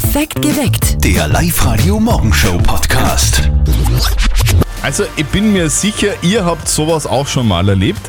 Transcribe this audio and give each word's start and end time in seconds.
Perfekt 0.00 0.40
geweckt. 0.42 1.04
Der 1.04 1.26
Live-Radio-Morgenshow-Podcast. 1.26 3.50
Also 4.80 5.02
ich 5.16 5.26
bin 5.26 5.52
mir 5.52 5.68
sicher, 5.70 6.10
ihr 6.22 6.44
habt 6.44 6.68
sowas 6.68 7.04
auch 7.04 7.26
schon 7.26 7.48
mal 7.48 7.68
erlebt. 7.68 8.02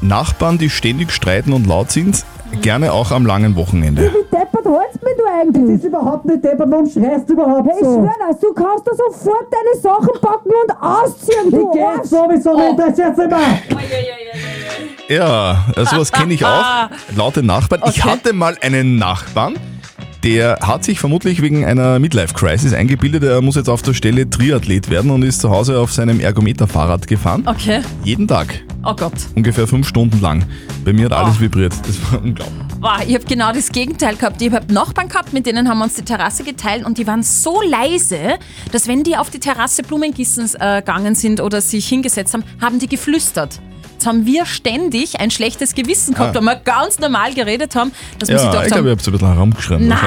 Nachbarn, 0.00 0.58
die 0.58 0.68
ständig 0.68 1.12
streiten 1.12 1.52
und 1.52 1.68
laut 1.68 1.92
sind, 1.92 2.24
gerne 2.62 2.92
auch 2.92 3.12
am 3.12 3.24
langen 3.24 3.54
Wochenende. 3.54 4.10
Wie 4.10 4.24
deppert 4.36 4.64
hältst 4.64 5.00
mich 5.04 5.12
du 5.16 5.22
eigentlich? 5.24 5.62
Das 5.66 5.76
ist 5.76 5.84
überhaupt 5.84 6.24
nicht 6.24 6.42
deppert, 6.42 6.68
warum 6.68 6.90
schreist 6.90 7.28
du 7.28 7.34
überhaupt 7.34 7.68
Hey, 7.68 7.76
ich 7.78 7.84
so? 7.84 7.94
schwör 7.94 8.10
das, 8.28 8.40
du 8.40 8.52
kannst 8.52 8.84
da 8.84 8.90
sofort 8.96 9.46
deine 9.52 9.80
Sachen 9.80 10.20
packen 10.20 10.50
und 10.50 10.72
ausziehen, 10.82 11.48
du 11.52 11.70
Ich 11.72 11.78
geh 11.78 12.02
sowieso 12.08 12.56
nicht, 12.56 12.76
das 12.76 12.88
ist 12.88 12.98
jetzt 12.98 13.20
immer. 13.20 13.38
Ja, 15.08 15.64
sowas 15.76 16.10
kenne 16.10 16.34
ich 16.34 16.44
auch. 16.44 16.88
Laute 17.14 17.44
Nachbarn. 17.44 17.82
Ich 17.86 18.02
hatte 18.04 18.32
mal 18.32 18.58
einen 18.60 18.96
Nachbarn, 18.96 19.54
der 20.24 20.58
hat 20.62 20.84
sich 20.84 20.98
vermutlich 20.98 21.40
wegen 21.42 21.64
einer 21.64 21.98
Midlife-Crisis 21.98 22.72
eingebildet, 22.72 23.22
er 23.22 23.40
muss 23.42 23.54
jetzt 23.56 23.68
auf 23.68 23.82
der 23.82 23.94
Stelle 23.94 24.28
Triathlet 24.28 24.90
werden 24.90 25.10
und 25.10 25.22
ist 25.22 25.40
zu 25.40 25.50
Hause 25.50 25.78
auf 25.78 25.92
seinem 25.92 26.20
Ergometer-Fahrrad 26.20 27.06
gefahren. 27.06 27.42
Okay. 27.46 27.80
Jeden 28.04 28.26
Tag. 28.26 28.62
Oh 28.84 28.94
Gott. 28.94 29.12
Ungefähr 29.34 29.66
fünf 29.66 29.86
Stunden 29.88 30.20
lang. 30.20 30.44
Bei 30.84 30.92
mir 30.92 31.06
hat 31.06 31.12
alles 31.12 31.36
Oh. 31.38 31.40
vibriert. 31.40 31.72
Das 31.86 32.12
war 32.12 32.22
unglaublich. 32.22 32.56
Wow, 32.80 33.00
ich 33.06 33.14
habe 33.14 33.24
genau 33.24 33.52
das 33.52 33.70
Gegenteil 33.70 34.16
gehabt. 34.16 34.40
Ich 34.42 34.52
habe 34.52 34.72
Nachbarn 34.72 35.08
gehabt, 35.08 35.32
mit 35.32 35.46
denen 35.46 35.68
haben 35.68 35.78
wir 35.78 35.84
uns 35.84 35.94
die 35.94 36.02
Terrasse 36.04 36.44
geteilt 36.44 36.84
und 36.84 36.98
die 36.98 37.06
waren 37.06 37.22
so 37.22 37.60
leise, 37.62 38.38
dass 38.70 38.86
wenn 38.86 39.02
die 39.02 39.16
auf 39.16 39.30
die 39.30 39.40
Terrasse 39.40 39.82
Blumen 39.82 40.12
gießen 40.12 40.50
äh, 40.60 40.76
gegangen 40.82 41.14
sind 41.14 41.40
oder 41.40 41.60
sich 41.60 41.88
hingesetzt 41.88 42.34
haben, 42.34 42.44
haben 42.60 42.78
die 42.78 42.86
geflüstert. 42.88 43.60
Jetzt 43.96 44.06
haben 44.06 44.26
wir 44.26 44.44
ständig 44.44 45.18
ein 45.20 45.30
schlechtes 45.30 45.74
Gewissen 45.74 46.12
gehabt, 46.12 46.36
Ah. 46.36 46.38
weil 46.38 46.44
wir 46.44 46.56
ganz 46.56 46.98
normal 46.98 47.32
geredet 47.32 47.74
haben, 47.74 47.92
dass 48.18 48.28
wir 48.28 48.36
Ja, 48.36 48.44
gedacht 48.50 48.66
ich 48.66 48.72
glaube, 48.72 48.88
ihr 48.88 48.92
habt 48.92 49.02
so 49.02 49.10
ein 49.10 49.12
bisschen 49.12 49.26
gar 49.28 49.36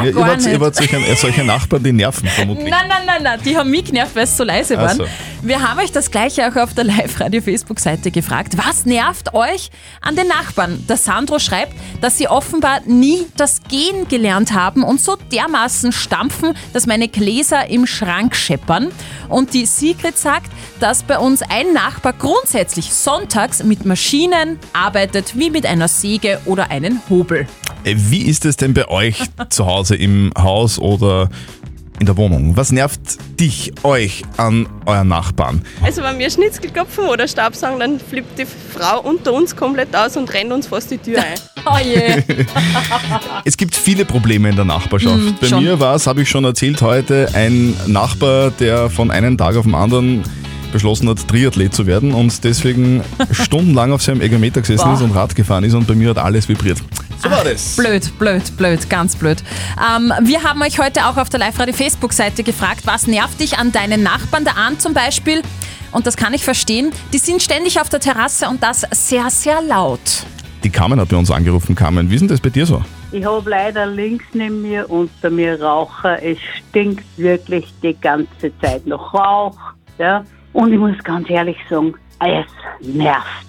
ihr 0.05 0.16
wart, 0.16 0.45
ihr 0.45 0.59
wart 0.61 0.75
solche, 0.75 1.16
solche 1.16 1.43
Nachbarn, 1.43 1.81
die 1.84 1.91
nerven 1.91 2.27
vermutlich. 2.35 2.70
Nein, 2.70 2.88
nein, 2.88 3.02
nein, 3.07 3.23
nein, 3.23 3.39
die 3.44 3.57
haben 3.57 3.71
mich 3.71 3.85
genervt, 3.85 4.16
weil 4.16 4.25
es 4.25 4.38
so 4.38 4.44
leise 4.44 4.77
waren. 4.77 4.95
so. 4.95 5.05
Wir 5.41 5.61
haben 5.61 5.79
euch 5.79 5.93
das 5.93 6.11
gleiche 6.11 6.49
auch 6.49 6.57
auf 6.57 6.73
der 6.73 6.83
Live-Radio-Facebook-Seite 6.83 8.11
gefragt. 8.11 8.57
Was 8.57 8.85
nervt 8.85 9.33
euch 9.33 9.71
an 10.01 10.17
den 10.17 10.27
Nachbarn? 10.27 10.85
Der 10.89 10.97
Sandro 10.97 11.39
schreibt, 11.39 11.73
dass 12.01 12.17
sie 12.17 12.27
offenbar 12.27 12.81
nie 12.85 13.25
das 13.37 13.61
Gehen 13.63 14.09
gelernt 14.09 14.51
haben 14.53 14.83
und 14.83 14.99
so 14.99 15.15
dermaßen 15.31 15.93
stampfen, 15.93 16.55
dass 16.73 16.87
meine 16.87 17.07
Gläser 17.07 17.69
im 17.69 17.87
Schrank 17.87 18.35
scheppern. 18.35 18.89
Und 19.29 19.53
die 19.53 19.65
Sigrid 19.65 20.17
sagt, 20.17 20.51
dass 20.81 21.03
bei 21.03 21.17
uns 21.17 21.41
ein 21.41 21.71
Nachbar 21.71 22.13
grundsätzlich 22.13 22.93
sonntags 22.93 23.63
mit 23.63 23.85
Maschinen 23.85 24.59
arbeitet, 24.73 25.37
wie 25.37 25.51
mit 25.51 25.65
einer 25.65 25.87
Säge 25.87 26.41
oder 26.43 26.69
einem 26.69 26.99
Hobel. 27.09 27.47
Äh, 27.85 27.95
Wie 27.95 28.23
ist 28.23 28.43
es 28.43 28.57
denn 28.57 28.73
bei 28.73 28.89
euch 28.89 29.21
zu 29.49 29.65
Hause 29.65 29.95
im 29.95 30.31
Haus 30.37 30.79
oder 30.79 31.29
in 32.00 32.05
der 32.05 32.17
Wohnung? 32.17 32.55
Was 32.55 32.72
nervt 32.72 33.00
dich, 33.39 33.73
euch 33.83 34.23
an 34.38 34.67
euren 34.86 35.09
Nachbarn? 35.09 35.64
Also 35.83 36.02
wenn 36.02 36.17
wir 36.17 36.30
Schnitzel 36.30 36.69
klopfen 36.69 37.06
oder 37.06 37.28
Staubsaugen, 37.28 37.80
dann 37.80 38.00
flippt 38.00 38.39
die 38.39 38.45
Frau 38.45 39.02
unter 39.02 39.33
uns 39.33 39.56
komplett 39.56 39.95
aus 39.95 40.17
und 40.17 40.33
rennt 40.33 40.52
uns 40.52 40.67
fast 40.67 40.91
die 40.91 40.97
Tür 40.97 41.19
ein. 41.19 41.39
Oh 41.66 41.78
je. 41.78 42.23
Es 43.44 43.58
gibt 43.58 43.75
viele 43.75 44.06
Probleme 44.06 44.50
in 44.50 44.56
der 44.56 44.64
Nachbarschaft. 44.64 45.17
Mm, 45.17 45.36
bei 45.41 45.47
schon. 45.47 45.64
mir 45.64 45.80
war 45.81 45.95
es, 45.95 46.08
habe 46.08 46.22
ich 46.22 46.30
schon 46.30 46.45
erzählt 46.45 46.81
heute, 46.81 47.30
ein 47.33 47.75
Nachbar, 47.86 48.52
der 48.52 48.89
von 48.89 49.11
einem 49.11 49.38
Tag 49.38 49.58
auf 49.58 49.66
den 49.66 49.75
anderen 49.75 50.23
beschlossen 50.72 51.09
hat, 51.09 51.28
Triathlet 51.28 51.73
zu 51.73 51.86
werden 51.86 52.14
und 52.14 52.44
deswegen 52.44 53.03
stundenlang 53.31 53.92
auf 53.92 54.02
seinem 54.02 54.22
Ergometer 54.22 54.62
gesessen 54.62 54.86
Boah. 54.86 54.94
ist 54.94 55.02
und 55.02 55.12
Rad 55.12 55.36
gefahren 55.36 55.64
ist 55.64 55.73
und 55.73 55.88
bei 55.88 55.95
mir 55.95 56.09
hat 56.09 56.17
alles 56.17 56.48
vibriert. 56.48 56.80
So 57.22 57.30
war 57.30 57.44
das. 57.44 57.75
Blöd, 57.75 58.17
blöd, 58.17 58.58
blöd, 58.58 58.90
ganz 58.90 59.16
blöd. 59.16 59.44
Ähm, 59.78 60.14
wir 60.23 60.44
haben 60.44 60.62
euch 60.62 60.80
heute 60.80 61.06
auch 61.06 61.17
auf 61.17 61.30
der 61.30 61.40
Live-Radio-Facebook-Seite 61.40 62.44
gefragt, 62.44 62.81
was 62.86 63.08
nervt 63.08 63.40
dich 63.42 63.58
an 63.58 63.72
deinen 63.72 64.03
Nachbarn? 64.03 64.45
Der 64.45 64.56
Arndt 64.56 64.81
zum 64.81 64.94
Beispiel, 64.94 65.42
und 65.92 66.08
das 66.08 66.16
kann 66.16 66.34
ich 66.34 66.44
verstehen, 66.44 66.92
die 67.12 67.17
sind 67.17 67.42
ständig 67.42 67.81
auf 67.81 67.90
der 67.90 68.00
Terrasse 68.00 68.47
und 68.47 68.64
das 68.64 68.85
sehr, 68.91 69.29
sehr 69.29 69.62
laut. 69.62 70.00
Die 70.63 70.69
Carmen 70.69 71.00
hat 71.00 71.09
bei 71.09 71.18
uns 71.18 71.31
angerufen. 71.31 71.75
Carmen, 71.75 72.09
wie 72.09 72.16
ist 72.16 72.22
denn 72.22 72.28
das 72.28 72.41
bei 72.41 72.50
dir 72.50 72.66
so? 72.66 72.81
Ich 73.12 73.25
habe 73.25 73.50
leider 73.50 73.85
links 73.85 74.25
neben 74.34 74.62
mir 74.62 74.90
unter 74.90 75.29
mir 75.29 75.62
Raucher. 75.62 76.22
Es 76.22 76.38
stinkt 76.69 77.03
wirklich 77.18 77.74
die 77.81 77.96
ganze 78.00 78.52
Zeit 78.62 78.85
nach 78.85 79.13
Rauch. 79.13 79.58
Ja? 79.97 80.24
Und 80.53 80.73
ich 80.73 80.79
muss 80.79 80.97
ganz 81.03 81.29
ehrlich 81.29 81.57
sagen, 81.69 81.93
es 82.19 82.45
nervt. 82.81 83.47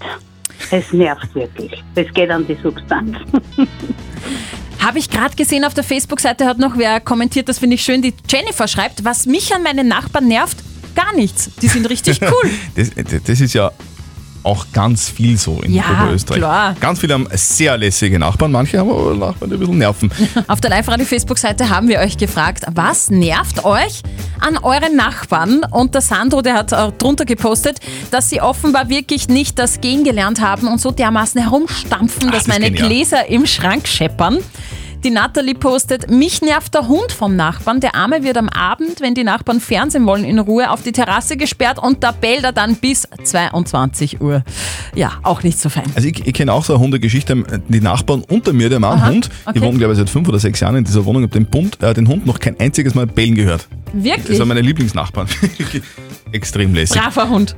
Es 0.70 0.92
nervt 0.92 1.34
wirklich. 1.34 1.82
Es 1.94 2.12
geht 2.12 2.30
an 2.30 2.46
die 2.46 2.56
Substanz. 2.62 3.16
Habe 4.80 4.98
ich 4.98 5.10
gerade 5.10 5.36
gesehen 5.36 5.64
auf 5.64 5.74
der 5.74 5.84
Facebook-Seite, 5.84 6.46
hat 6.46 6.58
noch 6.58 6.78
wer 6.78 7.00
kommentiert, 7.00 7.48
das 7.48 7.58
finde 7.58 7.74
ich 7.74 7.82
schön, 7.82 8.00
die 8.00 8.14
Jennifer 8.28 8.66
schreibt, 8.66 9.04
was 9.04 9.26
mich 9.26 9.54
an 9.54 9.62
meinen 9.62 9.88
Nachbarn 9.88 10.26
nervt, 10.26 10.56
gar 10.94 11.14
nichts. 11.14 11.50
Die 11.60 11.68
sind 11.68 11.88
richtig 11.90 12.20
cool. 12.22 12.50
Das, 12.76 12.90
das 13.24 13.40
ist 13.40 13.52
ja 13.52 13.70
auch 14.42 14.66
ganz 14.72 15.08
viel 15.08 15.36
so 15.36 15.60
in 15.62 15.72
Ja, 15.74 15.84
Oberösterreich. 16.02 16.38
klar. 16.38 16.76
Ganz 16.80 16.98
viele 17.00 17.14
haben 17.14 17.28
sehr 17.32 17.76
lässige 17.76 18.18
Nachbarn, 18.18 18.52
manche 18.52 18.78
haben 18.78 18.90
aber 18.90 19.14
Nachbarn, 19.14 19.50
die 19.50 19.56
ein 19.56 19.60
bisschen 19.60 19.78
nerven. 19.78 20.10
Auf 20.48 20.60
der 20.60 20.70
Live-Radio-Facebook-Seite 20.70 21.68
haben 21.68 21.88
wir 21.88 21.98
euch 22.00 22.16
gefragt, 22.16 22.64
was 22.74 23.10
nervt 23.10 23.64
euch 23.64 24.02
an 24.40 24.56
euren 24.58 24.96
Nachbarn? 24.96 25.60
Und 25.70 25.94
der 25.94 26.00
Sandro, 26.02 26.42
der 26.42 26.54
hat 26.54 26.72
äh, 26.72 26.92
drunter 26.98 27.24
gepostet, 27.24 27.78
dass 28.10 28.30
sie 28.30 28.40
offenbar 28.40 28.88
wirklich 28.88 29.28
nicht 29.28 29.58
das 29.58 29.80
Gehen 29.80 30.04
gelernt 30.04 30.40
haben 30.40 30.68
und 30.68 30.80
so 30.80 30.90
dermaßen 30.90 31.40
herumstampfen, 31.42 32.24
Ach, 32.28 32.32
dass 32.32 32.44
das 32.44 32.48
meine 32.48 32.70
genial. 32.70 32.88
Gläser 32.88 33.28
im 33.28 33.46
Schrank 33.46 33.86
scheppern. 33.88 34.38
Die 35.02 35.08
Natalie 35.10 35.54
postet, 35.54 36.10
mich 36.10 36.42
nervt 36.42 36.74
der 36.74 36.86
Hund 36.86 37.10
vom 37.12 37.34
Nachbarn. 37.34 37.80
Der 37.80 37.94
Arme 37.94 38.22
wird 38.22 38.36
am 38.36 38.50
Abend, 38.50 39.00
wenn 39.00 39.14
die 39.14 39.24
Nachbarn 39.24 39.58
Fernsehen 39.58 40.04
wollen, 40.04 40.24
in 40.24 40.38
Ruhe 40.38 40.70
auf 40.70 40.82
die 40.82 40.92
Terrasse 40.92 41.38
gesperrt 41.38 41.78
und 41.78 42.04
da 42.04 42.12
bellt 42.12 42.44
er 42.44 42.52
dann 42.52 42.76
bis 42.76 43.08
22 43.24 44.20
Uhr. 44.20 44.44
Ja, 44.94 45.12
auch 45.22 45.42
nicht 45.42 45.58
so 45.58 45.70
fein. 45.70 45.84
Also 45.94 46.06
ich, 46.06 46.26
ich 46.26 46.34
kenne 46.34 46.52
auch 46.52 46.64
so 46.66 46.74
eine 46.74 46.82
Hundegeschichte. 46.82 47.42
Die 47.68 47.80
Nachbarn 47.80 48.22
unter 48.28 48.52
mir, 48.52 48.68
der 48.68 48.78
Mann 48.78 48.98
Aha, 48.98 49.08
Hund, 49.08 49.30
die 49.46 49.48
okay. 49.48 49.60
wohnen 49.62 49.78
glaube 49.78 49.94
ich 49.94 49.98
seit 49.98 50.10
fünf 50.10 50.28
oder 50.28 50.38
sechs 50.38 50.60
Jahren 50.60 50.76
in 50.76 50.84
dieser 50.84 51.02
Wohnung, 51.06 51.22
habe 51.22 51.32
den, 51.32 51.46
Bund- 51.46 51.82
äh, 51.82 51.94
den 51.94 52.06
Hund 52.06 52.26
noch 52.26 52.38
kein 52.38 52.60
einziges 52.60 52.94
Mal 52.94 53.06
bellen 53.06 53.34
gehört. 53.36 53.68
Das 53.94 54.04
Wirklich? 54.04 54.36
sind 54.36 54.48
meine 54.48 54.60
Lieblingsnachbarn. 54.60 55.28
Extrem 56.32 56.74
lässig. 56.74 57.00
Braver 57.00 57.28
Hund. 57.28 57.56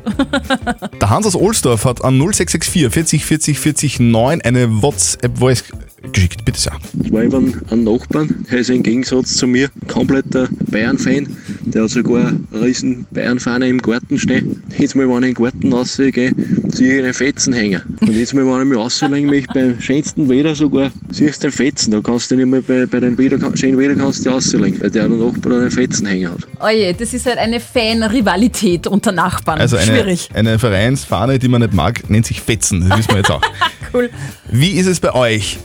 Der 1.01 1.11
Hans 1.11 1.27
aus 1.27 1.35
Ohlsdorf 1.35 1.85
hat 1.85 2.03
an 2.05 2.19
0664 2.19 2.89
40 2.91 3.25
40 3.25 3.59
40 3.59 4.01
9 4.01 4.41
eine 4.43 4.81
WhatsApp-Voice 4.83 5.65
geschickt. 6.13 6.45
Bitte 6.45 6.61
sehr. 6.61 6.73
Ich 7.03 7.13
war 7.13 7.23
über 7.23 7.39
einen 7.39 7.85
Nachbarn, 7.85 8.45
der 8.51 8.59
ist 8.59 8.71
im 8.71 8.83
Gegensatz 8.83 9.37
zu 9.37 9.47
mir 9.47 9.69
kompletter 9.89 10.49
Bayern-Fan. 10.71 11.29
Der 11.65 11.85
hat 11.85 11.91
sogar 11.91 12.29
eine 12.29 12.63
riesen 12.63 13.07
Bayern-Fahne 13.11 13.69
im 13.69 13.79
Garten 13.79 14.19
stehen. 14.19 14.63
Jetzt 14.79 14.95
mal, 14.97 15.09
wenn 15.09 15.23
ich 15.23 15.29
in 15.31 15.35
den 15.35 15.45
Garten 15.45 15.73
rausgehe, 15.73 16.33
sehe 16.69 16.99
ich 16.99 17.05
einen 17.05 17.15
Fetzen 17.15 17.53
hängen. 17.53 17.83
Und 18.01 18.13
jetzt 18.13 18.35
mal, 18.35 18.47
wenn 18.47 18.63
ich 18.63 18.69
mich 18.69 18.79
rauslegen 18.79 19.27
möchte, 19.31 19.53
beim 19.55 19.81
schönsten 19.81 20.29
Wetter 20.29 20.55
sogar, 20.55 20.91
siehst 21.11 21.43
du 21.43 21.49
den 21.49 21.53
Fetzen. 21.53 21.91
Da 21.93 22.01
kannst 22.01 22.31
du 22.31 22.37
nicht 22.37 22.47
mehr 22.47 22.63
bei, 22.63 22.87
bei 22.87 23.01
dem 23.01 23.17
Wetter, 23.19 23.39
schönen 23.57 23.79
Wetter 23.79 23.95
kannst 23.95 24.27
du 24.27 24.31
rauslegen, 24.31 24.81
weil 24.81 24.91
der 24.91 25.09
Nachbar 25.09 25.53
einen 25.53 25.71
Fetzen 25.71 26.07
hängen 26.07 26.31
hat. 26.31 26.49
Oje, 26.61 26.95
das 26.95 27.15
ist 27.15 27.27
halt 27.27 27.39
eine 27.39 27.61
Fan-Rivalität 27.61 28.87
unter 28.87 29.13
Nachbarn. 29.13 29.61
Also 29.61 29.77
eine, 29.77 29.87
Schwierig. 29.87 30.31
eine 30.35 30.59
Vereinsfahne, 30.59 31.39
die 31.39 31.49
man 31.49 31.61
nicht 31.63 31.75
mag, 31.75 32.09
nennt 32.11 32.27
sich 32.27 32.41
Fetzen. 32.41 32.89
Das 32.89 32.99
wissen 32.99 33.11
wir 33.11 33.19
jetzt 33.19 33.31
auch. 33.31 33.43
Cool. 33.95 34.09
Wie 34.51 34.71
ist 34.71 34.87
es 34.87 35.01
bei 35.01 35.15
euch? 35.15 35.59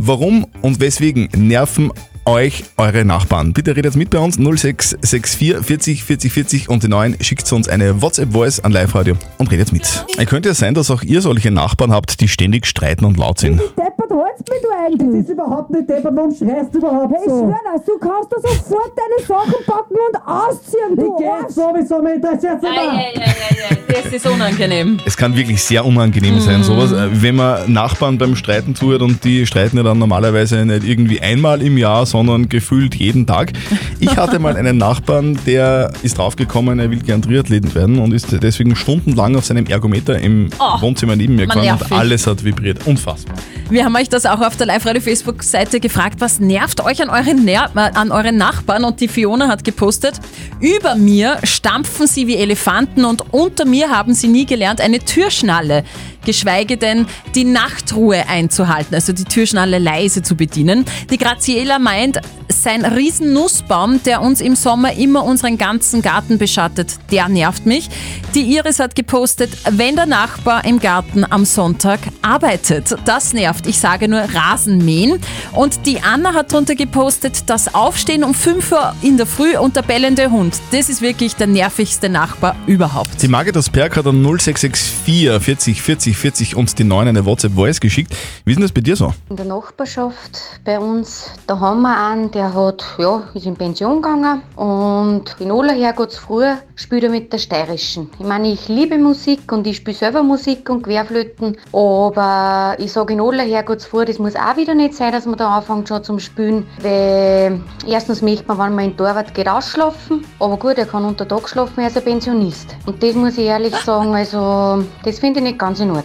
Warum 0.00 0.46
und 0.62 0.78
weswegen 0.78 1.28
nerven 1.36 1.90
euch 2.24 2.62
eure 2.76 3.04
Nachbarn? 3.04 3.52
Bitte 3.52 3.74
redet 3.74 3.96
mit 3.96 4.10
bei 4.10 4.20
uns 4.20 4.36
0664 4.36 5.60
40 5.60 6.04
40 6.04 6.32
40 6.32 6.68
und 6.68 6.84
die 6.84 6.88
9 6.88 7.16
schickt 7.20 7.52
uns 7.52 7.68
eine 7.68 8.00
WhatsApp-Voice 8.00 8.60
an 8.60 8.70
Live-Radio 8.70 9.16
und 9.38 9.50
redet 9.50 9.72
mit. 9.72 10.06
Es 10.16 10.26
könnte 10.26 10.50
ja 10.50 10.54
sein, 10.54 10.74
dass 10.74 10.92
auch 10.92 11.02
ihr 11.02 11.20
solche 11.20 11.50
Nachbarn 11.50 11.92
habt, 11.92 12.20
die 12.20 12.28
ständig 12.28 12.68
streiten 12.68 13.04
und 13.04 13.16
laut 13.16 13.40
sind. 13.40 13.60
Wie 14.08 14.14
deppert 14.14 14.26
hältst 14.26 14.50
mich 14.50 14.60
du 14.62 14.68
Das 14.68 14.86
eigentlich? 14.86 15.20
ist 15.20 15.30
überhaupt 15.30 15.70
nicht 15.70 15.88
deppert, 15.88 16.16
warum 16.16 16.34
schreist 16.34 16.74
du 16.74 16.78
überhaupt 16.78 17.12
Hey, 17.14 17.22
ich 17.24 17.30
so? 17.30 17.38
schwör 17.38 17.60
das, 17.74 17.84
du 17.84 17.98
kannst 17.98 18.32
da 18.32 18.36
sofort 18.40 18.92
deine 18.96 19.26
Sachen 19.26 19.64
packen 19.66 19.94
und 20.08 20.26
ausziehen, 20.26 20.96
du 20.96 21.16
Ich 21.18 21.24
geh 21.24 21.52
sowieso 21.52 22.02
nicht, 22.02 22.24
das 22.24 22.42
jetzt 22.42 22.64
immer. 22.64 24.02
Das 24.02 24.12
ist 24.12 24.26
unangenehm. 24.26 24.98
Es 25.06 25.16
kann 25.16 25.36
wirklich 25.36 25.62
sehr 25.62 25.84
unangenehm 25.84 26.38
sein, 26.40 26.62
sowas, 26.62 26.92
äh, 26.92 27.08
wenn 27.22 27.36
man 27.36 27.72
Nachbarn 27.72 28.18
beim 28.18 28.36
Streiten 28.36 28.74
zuhört 28.74 29.02
und 29.02 29.24
die 29.24 29.46
streiten 29.46 29.76
ja 29.76 29.82
dann 29.82 29.98
normalerweise 29.98 30.64
nicht 30.64 30.84
irgendwie 30.84 31.20
einmal 31.20 31.62
im 31.62 31.76
Jahr, 31.78 32.06
sondern 32.06 32.48
gefühlt 32.48 32.94
jeden 32.94 33.26
Tag. 33.26 33.52
Ich 34.00 34.16
hatte 34.16 34.38
mal 34.38 34.56
einen 34.56 34.76
Nachbarn, 34.78 35.38
der 35.46 35.90
ist 36.02 36.18
draufgekommen, 36.18 36.78
er 36.78 36.90
will 36.90 37.00
gern 37.00 37.22
Triathlet 37.22 37.74
werden 37.74 37.98
und 37.98 38.12
ist 38.12 38.28
deswegen 38.42 38.76
stundenlang 38.76 39.36
auf 39.36 39.44
seinem 39.44 39.66
Ergometer 39.66 40.18
im 40.18 40.48
Oh, 40.58 40.80
Wohnzimmer 40.80 41.16
neben 41.16 41.36
mir 41.36 41.46
gefahren 41.46 41.78
und 41.80 41.92
alles 41.92 42.26
hat 42.26 42.44
vibriert. 42.44 42.86
Unfassbar. 42.86 43.36
Wir 43.70 43.84
haben 43.84 43.94
euch 43.96 44.08
das 44.08 44.24
auch 44.24 44.40
auf 44.40 44.56
der 44.56 44.66
Live-Radio-Facebook-Seite 44.66 45.78
gefragt, 45.78 46.22
was 46.22 46.40
nervt 46.40 46.82
euch 46.82 47.02
an 47.02 47.10
euren, 47.10 47.44
Ner 47.44 47.70
äh, 47.76 47.80
an 47.80 48.10
euren 48.10 48.38
Nachbarn? 48.38 48.82
Und 48.82 49.02
die 49.02 49.08
Fiona 49.08 49.48
hat 49.48 49.62
gepostet, 49.62 50.14
über 50.58 50.94
mir 50.94 51.36
stampfen 51.44 52.06
sie 52.06 52.26
wie 52.26 52.36
Elefanten 52.36 53.04
und 53.04 53.34
unter 53.34 53.66
mir 53.66 53.90
haben 53.90 54.14
sie 54.14 54.28
nie 54.28 54.46
gelernt, 54.46 54.80
eine 54.80 55.00
Türschnalle 55.00 55.84
geschweige 56.24 56.76
denn 56.76 57.06
die 57.34 57.44
Nachtruhe 57.44 58.28
einzuhalten, 58.28 58.94
also 58.94 59.12
die 59.12 59.24
Türschnalle 59.24 59.78
leise 59.78 60.22
zu 60.22 60.36
bedienen. 60.36 60.84
Die 61.10 61.18
Graziella 61.18 61.78
meint, 61.78 62.20
sein 62.50 62.84
riesen 62.84 63.32
Nussbaum, 63.32 64.02
der 64.04 64.22
uns 64.22 64.40
im 64.40 64.56
Sommer 64.56 64.94
immer 64.94 65.24
unseren 65.24 65.58
ganzen 65.58 66.02
Garten 66.02 66.38
beschattet, 66.38 66.94
der 67.10 67.28
nervt 67.28 67.66
mich. 67.66 67.88
Die 68.34 68.42
Iris 68.56 68.78
hat 68.78 68.94
gepostet, 68.94 69.50
wenn 69.70 69.96
der 69.96 70.06
Nachbar 70.06 70.64
im 70.64 70.80
Garten 70.80 71.24
am 71.28 71.44
Sonntag 71.44 72.00
arbeitet. 72.22 72.94
Das 73.04 73.32
nervt. 73.32 73.66
Ich 73.66 73.78
sage 73.78 74.08
nur 74.08 74.20
Rasenmähen. 74.20 75.20
Und 75.52 75.86
die 75.86 76.00
Anna 76.00 76.34
hat 76.34 76.52
drunter 76.52 76.74
gepostet, 76.74 77.44
das 77.46 77.74
Aufstehen 77.74 78.24
um 78.24 78.34
5 78.34 78.72
Uhr 78.72 78.94
in 79.02 79.16
der 79.16 79.26
Früh 79.26 79.56
und 79.56 79.76
der 79.76 79.82
bellende 79.82 80.30
Hund. 80.30 80.56
Das 80.72 80.88
ist 80.88 81.00
wirklich 81.02 81.36
der 81.36 81.46
nervigste 81.46 82.08
Nachbar 82.08 82.56
überhaupt. 82.66 83.22
Die 83.22 83.28
Margit 83.28 83.56
aus 83.56 83.70
Berg 83.70 83.96
hat 83.96 84.06
an 84.06 84.22
0664 84.22 85.42
40 85.42 85.82
40 85.82 86.07
40 86.14 86.56
und 86.56 86.78
die 86.78 86.84
9 86.84 87.08
eine 87.08 87.24
WhatsApp-Voice 87.24 87.80
geschickt. 87.80 88.14
Wie 88.44 88.52
ist 88.52 88.56
denn 88.56 88.62
das 88.62 88.72
bei 88.72 88.80
dir 88.80 88.96
so? 88.96 89.12
In 89.30 89.36
der 89.36 89.46
Nachbarschaft 89.46 90.38
bei 90.64 90.78
uns, 90.78 91.30
da 91.46 91.58
haben 91.60 91.82
wir 91.82 91.96
einen, 91.96 92.30
der 92.30 92.54
hat, 92.54 92.84
ja, 92.98 93.22
ist 93.34 93.46
in 93.46 93.56
Pension 93.56 94.02
gegangen 94.02 94.42
und 94.56 95.36
in 95.38 95.50
aller 95.50 95.74
Herrgottsfrüh 95.74 96.54
spielt 96.76 97.04
er 97.04 97.10
mit 97.10 97.32
der 97.32 97.38
Steirischen. 97.38 98.10
Ich 98.18 98.26
meine, 98.26 98.48
ich 98.48 98.68
liebe 98.68 98.98
Musik 98.98 99.50
und 99.52 99.66
ich 99.66 99.76
spiele 99.76 99.96
selber 99.96 100.22
Musik 100.22 100.68
und 100.70 100.82
Querflöten, 100.82 101.56
aber 101.72 102.76
ich 102.78 102.92
sage 102.92 103.14
in 103.14 103.20
aller 103.20 103.44
Herrgottsfrüh, 103.44 104.04
das 104.04 104.18
muss 104.18 104.36
auch 104.36 104.56
wieder 104.56 104.74
nicht 104.74 104.94
sein, 104.94 105.12
dass 105.12 105.26
man 105.26 105.36
da 105.36 105.56
anfängt 105.56 105.88
schon 105.88 106.04
zum 106.04 106.18
Spielen, 106.18 106.66
weil 106.80 107.60
erstens 107.86 108.22
möchte 108.22 108.46
man, 108.46 108.58
wenn 108.58 108.74
man 108.74 108.84
in 108.86 108.96
Torwart 108.96 109.34
geht, 109.34 109.48
ausschlafen, 109.48 110.24
aber 110.38 110.56
gut, 110.56 110.78
er 110.78 110.86
kann 110.86 111.04
unter 111.04 111.26
Tag 111.26 111.48
schlafen, 111.48 111.80
er 111.80 111.88
ist 111.88 111.96
ein 111.96 112.04
Pensionist. 112.04 112.76
Und 112.86 113.02
das 113.02 113.14
muss 113.14 113.38
ich 113.38 113.46
ehrlich 113.46 113.74
sagen, 113.76 114.14
also 114.14 114.84
das 115.04 115.18
finde 115.18 115.40
ich 115.40 115.44
nicht 115.44 115.58
ganz 115.58 115.80
in 115.80 115.90
Ordnung. 115.90 115.97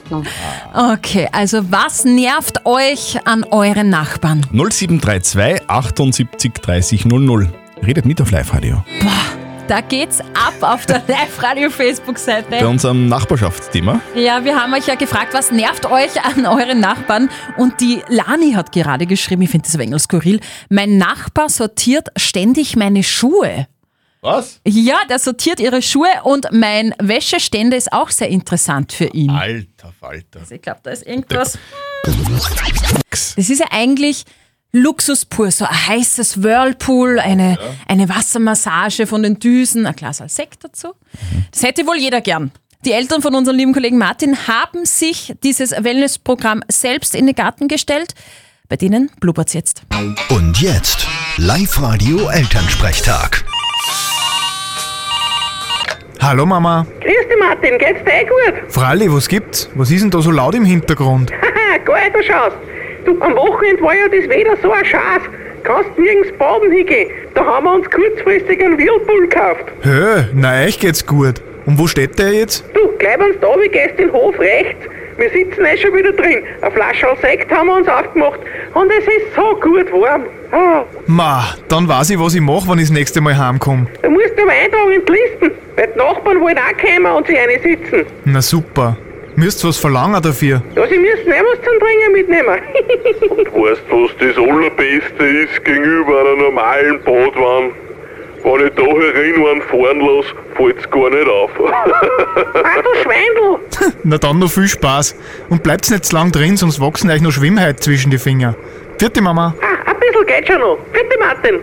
Okay, 0.74 1.28
also 1.32 1.72
was 1.72 2.06
nervt 2.06 2.66
euch 2.66 3.18
an 3.26 3.44
euren 3.46 3.90
Nachbarn? 3.90 4.46
0732 4.52 5.70
78 5.70 6.54
30 6.54 7.06
00. 7.06 7.50
Redet 7.86 8.06
mit 8.06 8.22
auf 8.22 8.32
Live-Radio. 8.32 8.84
Da 9.68 9.80
geht's 9.82 10.20
ab 10.20 10.54
auf 10.62 10.86
der 10.86 11.00
Bei 11.08 11.14
Live-Radio-Facebook-Seite. 11.14 12.68
unserem 12.68 13.08
Nachbarschaftsthema. 13.08 14.02
Ja, 14.16 14.44
wir 14.44 14.56
haben 14.62 14.74
euch 14.74 14.88
ja 14.88 14.96
gefragt, 14.96 15.34
was 15.34 15.52
nervt 15.52 15.86
euch 15.86 16.22
an 16.24 16.46
euren 16.46 16.80
Nachbarn? 16.80 17.30
Und 17.58 17.80
die 17.80 18.02
Lani 18.10 18.54
hat 18.54 18.72
gerade 18.74 19.06
geschrieben, 19.06 19.42
ich 19.44 19.50
finde 19.50 19.66
das 19.66 19.76
ein 19.76 19.80
wenig 19.82 20.02
skurril, 20.02 20.40
mein 20.70 20.98
Nachbar 20.98 21.50
sortiert 21.50 22.10
ständig 22.18 22.76
meine 22.76 23.04
Schuhe. 23.04 23.68
Was? 24.24 24.62
Ja, 24.66 25.02
der 25.10 25.20
sortiert 25.20 25.60
ihre 25.60 25.82
Schuhe 25.82 26.08
und 26.24 26.48
mein 26.52 26.96
Wäscheständer 26.98 27.76
ist 27.76 27.92
auch 27.92 28.10
sehr 28.10 28.30
interessant 28.30 28.94
für 28.94 29.08
ihn. 29.08 29.30
Alter 29.30 29.94
Falter. 30.00 30.40
Also 30.40 30.56
ich 30.56 30.62
glaube, 30.62 30.80
da 30.82 30.92
ist 30.92 31.06
irgendwas. 31.06 31.60
Das 33.36 33.50
ist 33.50 33.60
ja 33.60 33.68
eigentlich 33.70 34.24
Luxus 34.72 35.26
pur, 35.26 35.52
so 35.52 35.66
ein 35.66 35.88
heißes 35.88 36.42
Whirlpool, 36.42 37.20
eine, 37.20 37.60
eine 37.86 38.08
Wassermassage 38.08 39.08
von 39.08 39.24
den 39.24 39.40
Düsen, 39.40 39.86
ein 39.86 39.96
Glas 39.96 40.22
als 40.22 40.36
Sekt 40.36 40.64
dazu. 40.64 40.94
Das 41.52 41.62
hätte 41.62 41.86
wohl 41.86 41.98
jeder 41.98 42.22
gern. 42.22 42.52
Die 42.86 42.94
Eltern 42.94 43.22
von 43.22 43.36
unserem 43.36 43.58
lieben 43.58 43.74
Kollegen 43.74 43.98
Martin 43.98 44.48
haben 44.48 44.86
sich 44.86 45.34
dieses 45.44 45.72
Wellnessprogramm 45.72 46.64
selbst 46.70 47.14
in 47.14 47.26
den 47.26 47.36
Garten 47.36 47.68
gestellt. 47.68 48.16
Bei 48.68 48.78
denen 48.78 49.12
blubbert's 49.20 49.54
jetzt. 49.54 49.84
Und 50.30 50.62
jetzt 50.62 51.08
Live-Radio 51.38 52.30
Elternsprechtag. 52.30 53.46
Hallo 56.26 56.46
Mama. 56.46 56.88
Grüß 57.02 57.28
dich 57.28 57.38
Martin, 57.38 57.78
geht's 57.78 58.02
dir 58.06 58.14
eh 58.14 58.24
gut? 58.24 58.72
Fralli, 58.72 59.12
was 59.12 59.28
gibt's? 59.28 59.70
Was 59.76 59.92
ist 59.92 60.04
denn 60.04 60.10
da 60.10 60.22
so 60.22 60.32
laut 60.32 60.56
im 60.56 60.64
Hintergrund? 60.64 61.34
Haha, 61.42 61.78
geil, 61.84 62.12
du 62.14 62.24
schaust. 62.24 62.56
Du, 63.04 63.20
am 63.20 63.36
Wochenende 63.36 63.84
war 63.84 63.94
ja 63.94 64.08
das 64.08 64.30
Wetter 64.30 64.56
so 64.62 64.72
ein 64.72 64.86
Schatz. 64.86 65.24
Kannst 65.64 66.00
nirgends 66.00 66.32
baden 66.38 66.72
hingehen. 66.72 67.10
Da 67.36 67.44
haben 67.44 67.66
wir 67.66 67.74
uns 67.74 67.92
kurzfristig 67.92 68.64
einen 68.64 68.78
Whirlpool 68.78 69.28
gekauft. 69.28 69.66
Hö, 69.82 70.24
na 70.34 70.64
euch 70.64 70.80
geht's 70.80 71.06
gut. 71.06 71.42
Und 71.66 71.78
wo 71.78 71.88
steht 71.88 72.18
der 72.18 72.32
jetzt? 72.32 72.64
Du, 72.74 72.88
gleich 73.00 73.20
wenn's 73.20 73.36
da 73.42 73.48
wie 73.60 73.68
gehst 73.68 74.00
den 74.00 74.14
Hof 74.14 74.40
rechts. 74.40 74.86
Wir 75.18 75.30
sitzen 75.30 75.66
eh 75.66 75.78
schon 75.78 75.94
wieder 75.96 76.12
drin. 76.12 76.44
Eine 76.62 76.72
Flasche 76.72 77.08
Sekt 77.22 77.52
haben 77.52 77.68
wir 77.68 77.76
uns 77.76 77.88
aufgemacht. 77.88 78.40
Und 78.74 78.92
es 78.92 79.06
ist 79.06 79.36
so 79.36 79.56
gut 79.60 79.92
warm. 79.92 80.24
Ah, 80.52 80.84
Ma, 81.08 81.44
dann 81.70 81.88
weiß 81.88 82.12
ich, 82.12 82.20
was 82.20 82.36
ich 82.36 82.42
mache, 82.42 82.68
wenn 82.70 82.78
ich 82.80 82.86
das 82.86 82.92
nächste 82.92 83.22
Mal 83.22 83.38
heimkomme. 83.38 83.88
du 84.02 84.10
musst 84.10 84.34
aber 84.42 84.52
eintragen 84.52 84.92
in 84.92 85.06
die 85.06 85.12
Listen. 85.12 85.52
Weil 85.76 85.88
die 85.88 85.98
Nachbarn 85.98 86.40
wollen 86.42 86.58
auch 86.58 86.78
kommen 86.82 87.12
und 87.16 87.28
sich 87.28 87.38
eine 87.40 87.60
sitzen. 87.60 88.06
Na 88.26 88.42
super. 88.42 88.98
Müsst 89.36 89.66
was 89.66 89.78
verlangen 89.78 90.22
dafür? 90.22 90.62
Ja, 90.76 90.88
sie 90.88 90.98
müssen 91.00 91.28
eh 91.28 91.42
was 91.42 91.60
zum 91.64 91.80
Trinken 91.80 92.12
mitnehmen. 92.14 92.62
Weißt 93.64 93.82
du, 93.90 94.04
was 94.04 94.12
das 94.20 94.38
Allerbeste 94.38 95.26
ist 95.26 95.66
gegenüber 95.66 96.20
einer 96.22 96.36
normalen 96.44 97.00
Badwanne? 97.04 97.72
Wenn 98.44 98.68
ich 98.68 98.74
da 98.76 98.84
herin 98.84 99.36
einen 99.48 99.62
fahren 99.62 100.00
lasse, 100.02 100.36
fällt's 100.56 100.90
gar 100.92 101.10
nicht 101.10 101.28
auf. 101.28 101.52
ah, 101.74 102.82
du 102.82 103.02
Schweindel. 103.02 103.94
Na 104.04 104.18
dann 104.18 104.40
noch 104.40 104.52
viel 104.52 104.68
Spaß. 104.68 105.16
Und 105.50 105.64
bleibt's 105.64 105.90
nicht 105.90 106.06
zu 106.06 106.16
lang 106.16 106.32
drin, 106.32 106.58
sonst 106.58 106.82
wachsen 106.82 107.10
euch 107.10 107.22
noch 107.22 107.32
Schwimmheit 107.32 107.82
zwischen 107.82 108.12
die 108.12 108.18
Finger. 108.18 108.56
Vierte 108.98 109.22
Mama. 109.22 109.56
Ah, 109.62 109.92
ein 109.92 110.00
bisschen 110.00 110.26
geht 110.26 110.48
schon 110.48 110.60
noch. 110.60 110.78
Bitte 110.92 111.18
Martin. 111.20 111.60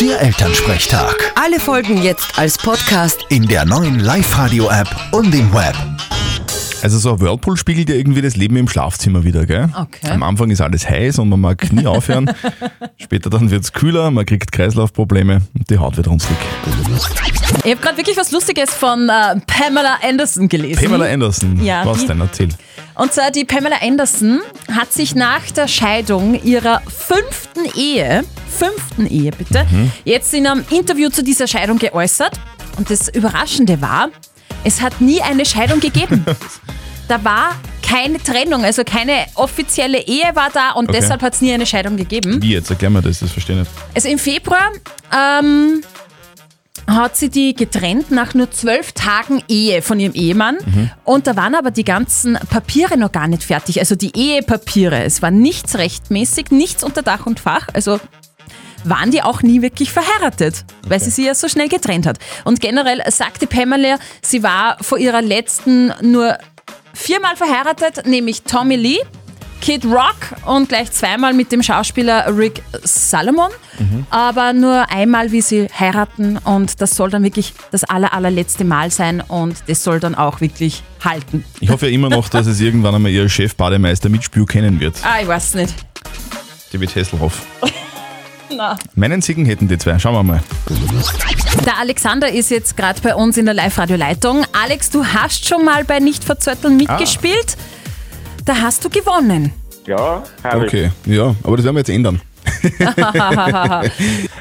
Der 0.00 0.20
Elternsprechtag. 0.22 1.32
Alle 1.34 1.60
Folgen 1.60 2.02
jetzt 2.02 2.38
als 2.38 2.56
Podcast. 2.58 3.26
In 3.28 3.46
der 3.46 3.64
neuen 3.64 4.00
Live-Radio-App 4.00 4.88
und 5.12 5.34
im 5.34 5.52
Web. 5.52 5.74
Also 6.82 6.98
so 6.98 7.12
ein 7.14 7.20
Whirlpool 7.20 7.56
spiegelt 7.56 7.88
ja 7.88 7.94
irgendwie 7.96 8.22
das 8.22 8.36
Leben 8.36 8.56
im 8.56 8.68
Schlafzimmer 8.68 9.24
wieder, 9.24 9.46
gell? 9.46 9.68
Okay. 9.74 10.10
Am 10.10 10.22
Anfang 10.22 10.50
ist 10.50 10.60
alles 10.60 10.88
heiß 10.88 11.18
und 11.18 11.28
man 11.28 11.40
mag 11.40 11.72
nie 11.72 11.86
aufhören. 11.86 12.30
Später 12.98 13.30
dann 13.30 13.50
wird's 13.50 13.72
kühler, 13.72 14.10
man 14.10 14.24
kriegt 14.26 14.52
Kreislaufprobleme 14.52 15.42
und 15.58 15.70
die 15.70 15.78
Haut 15.78 15.96
wird 15.96 16.08
runzlig. 16.08 16.36
Ich 17.64 17.70
habe 17.72 17.80
gerade 17.80 17.96
wirklich 17.96 18.16
was 18.16 18.30
Lustiges 18.30 18.70
von 18.74 19.08
äh, 19.08 19.40
Pamela 19.46 19.98
Anderson 20.02 20.48
gelesen. 20.48 20.82
Pamela 20.84 21.06
Anderson, 21.12 21.64
Ja, 21.64 21.84
was 21.86 22.06
denn? 22.06 22.20
Erzähl. 22.20 22.48
Und 22.94 23.12
zwar 23.12 23.30
die 23.30 23.44
Pamela 23.44 23.76
Anderson 23.82 24.40
hat 24.72 24.92
sich 24.92 25.14
nach 25.14 25.50
der 25.50 25.68
Scheidung 25.68 26.40
ihrer 26.42 26.80
fünften 26.86 27.64
Ehe, 27.78 28.24
fünften 28.48 29.06
Ehe 29.06 29.30
bitte, 29.32 29.66
Mhm. 29.70 29.90
jetzt 30.04 30.32
in 30.34 30.46
einem 30.46 30.64
Interview 30.70 31.08
zu 31.10 31.22
dieser 31.22 31.46
Scheidung 31.46 31.78
geäußert. 31.78 32.38
Und 32.78 32.90
das 32.90 33.08
Überraschende 33.08 33.80
war, 33.80 34.08
es 34.66 34.82
hat 34.82 35.00
nie 35.00 35.22
eine 35.22 35.46
Scheidung 35.46 35.80
gegeben. 35.80 36.24
da 37.08 37.22
war 37.24 37.50
keine 37.82 38.20
Trennung, 38.22 38.64
also 38.64 38.82
keine 38.82 39.26
offizielle 39.36 39.98
Ehe 40.06 40.28
war 40.34 40.50
da 40.52 40.72
und 40.72 40.88
Okay. 40.88 40.98
deshalb 41.00 41.22
hat 41.22 41.34
es 41.34 41.40
nie 41.40 41.52
eine 41.52 41.66
Scheidung 41.66 41.96
gegeben. 41.96 42.42
Wie 42.42 42.52
jetzt? 42.52 42.68
Erklär 42.70 42.90
mir 42.90 43.00
das, 43.00 43.20
das 43.20 43.30
verstehe 43.30 43.54
ich 43.56 43.60
nicht. 43.60 43.70
Also 43.94 44.08
im 44.08 44.18
Februar 44.18 44.72
ähm, 45.16 45.82
hat 46.88 47.16
sie 47.16 47.28
die 47.30 47.54
getrennt 47.54 48.10
nach 48.10 48.34
nur 48.34 48.50
zwölf 48.50 48.90
Tagen 48.92 49.40
Ehe 49.48 49.82
von 49.82 50.00
ihrem 50.00 50.14
Ehemann. 50.14 50.56
Und 51.04 51.26
da 51.28 51.36
waren 51.36 51.54
aber 51.54 51.70
die 51.70 51.84
ganzen 51.84 52.34
Papiere 52.50 52.96
noch 52.96 53.12
gar 53.12 53.28
nicht 53.28 53.44
fertig. 53.44 53.78
Also 53.80 53.94
die 53.96 54.16
Ehepapiere. 54.16 55.02
Es 55.04 55.22
war 55.22 55.30
nichts 55.30 55.76
rechtmäßig, 55.78 56.50
nichts 56.50 56.82
unter 56.84 57.02
Dach 57.02 57.26
und 57.26 57.38
Fach. 57.40 57.68
Also 57.72 57.98
waren 58.88 59.10
die 59.10 59.22
auch 59.22 59.42
nie 59.42 59.62
wirklich 59.62 59.92
verheiratet, 59.92 60.64
weil 60.86 61.00
sie 61.00 61.10
sie 61.10 61.26
ja 61.26 61.34
so 61.34 61.48
schnell 61.48 61.68
getrennt 61.68 62.06
hat. 62.06 62.18
Und 62.44 62.60
generell 62.60 63.02
sagte 63.10 63.46
Pamela, 63.46 63.98
sie 64.22 64.42
war 64.42 64.76
vor 64.80 64.98
ihrer 64.98 65.22
letzten 65.22 65.92
nur 66.00 66.36
viermal 66.94 67.36
verheiratet, 67.36 68.06
nämlich 68.06 68.42
Tommy 68.42 68.76
Lee, 68.76 68.98
Kid 69.60 69.84
Rock 69.84 70.16
und 70.44 70.68
gleich 70.68 70.92
zweimal 70.92 71.32
mit 71.32 71.50
dem 71.50 71.62
Schauspieler 71.62 72.26
Rick 72.36 72.62
Salomon. 72.84 73.50
Aber 74.10 74.52
nur 74.52 74.90
einmal, 74.90 75.32
wie 75.32 75.40
sie 75.40 75.66
heiraten 75.78 76.38
und 76.38 76.80
das 76.80 76.94
soll 76.94 77.10
dann 77.10 77.22
wirklich 77.22 77.52
das 77.72 77.84
aller, 77.84 78.12
allerletzte 78.12 78.64
Mal 78.64 78.90
sein 78.90 79.22
und 79.26 79.56
das 79.66 79.82
soll 79.82 80.00
dann 80.00 80.14
auch 80.14 80.40
wirklich 80.40 80.82
halten. 81.04 81.44
Ich 81.60 81.70
hoffe 81.70 81.86
ja 81.86 81.92
immer 81.92 82.08
noch, 82.08 82.28
dass 82.28 82.46
es 82.46 82.60
irgendwann 82.60 82.94
einmal 82.94 83.10
ihr 83.10 83.28
Chef-Bademeister 83.28 84.08
mit 84.08 84.24
Spür 84.24 84.46
kennen 84.46 84.80
wird. 84.80 84.96
Ah, 85.02 85.20
ich 85.20 85.28
weiß 85.28 85.54
nicht. 85.54 85.74
David 86.72 86.94
Hasselhoff. 86.94 87.44
Meinen 88.94 89.22
Siegen 89.22 89.44
hätten 89.44 89.68
die 89.68 89.78
zwei. 89.78 89.98
Schauen 89.98 90.14
wir 90.14 90.22
mal. 90.22 90.42
Der 91.64 91.78
Alexander 91.78 92.32
ist 92.32 92.50
jetzt 92.50 92.76
gerade 92.76 93.00
bei 93.00 93.14
uns 93.14 93.36
in 93.36 93.44
der 93.46 93.54
Live-Radio-Leitung. 93.54 94.44
Alex, 94.52 94.90
du 94.90 95.04
hast 95.04 95.46
schon 95.48 95.64
mal 95.64 95.84
bei 95.84 95.98
Nicht 95.98 96.24
verzötteln 96.24 96.76
mitgespielt. 96.76 97.56
Da 98.44 98.56
hast 98.60 98.84
du 98.84 98.90
gewonnen. 98.90 99.52
Ja, 99.86 100.22
habe 100.42 100.66
Okay, 100.66 100.90
ja, 101.06 101.34
aber 101.42 101.56
das 101.56 101.64
werden 101.64 101.76
wir 101.76 101.80
jetzt 101.80 101.90
ändern. 101.90 102.20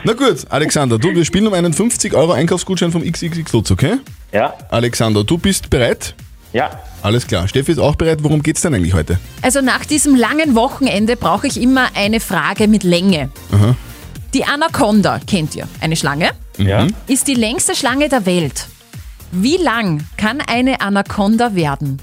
Na 0.04 0.14
gut, 0.14 0.46
Alexander, 0.50 0.98
du, 0.98 1.14
wir 1.14 1.26
spielen 1.26 1.48
um 1.48 1.54
einen 1.54 1.74
50 1.74 2.14
Euro 2.14 2.34
Einkaufsgutschein 2.34 2.92
vom 2.92 3.04
XXX 3.04 3.52
Lutz, 3.54 3.72
okay? 3.72 3.98
Ja. 4.32 4.54
Alexander, 4.70 5.24
du 5.24 5.38
bist 5.38 5.70
bereit? 5.70 6.16
Ja. 6.54 6.80
Alles 7.02 7.28
klar. 7.28 7.48
Steffi 7.48 7.74
ist 7.74 7.80
auch 7.80 7.96
bereit. 7.96 8.20
Worum 8.22 8.42
geht's 8.42 8.62
denn 8.62 8.74
eigentlich 8.74 8.94
heute? 8.94 9.20
Also 9.42 9.62
nach 9.62 9.86
diesem 9.86 10.16
langen 10.16 10.56
Wochenende 10.56 11.18
brauche 11.18 11.48
ich 11.48 11.62
immer 11.62 11.90
eine 11.96 12.20
Frage 12.20 12.68
mit 12.68 12.84
Länge. 12.84 13.30
Aha. 13.52 13.76
Die 14.36 14.44
Anaconda, 14.44 15.20
kennt 15.26 15.56
ihr? 15.56 15.66
Eine 15.80 15.96
Schlange? 15.96 16.32
Ja. 16.58 16.88
Ist 17.08 17.30
die 17.30 17.36
längste 17.36 17.74
Schlange 17.74 18.10
der 18.10 18.26
Welt. 18.26 18.68
Wie 19.32 19.56
lang 19.56 20.06
kann 20.18 20.42
eine 20.42 20.82
Anaconda 20.82 21.56
werden? 21.56 22.02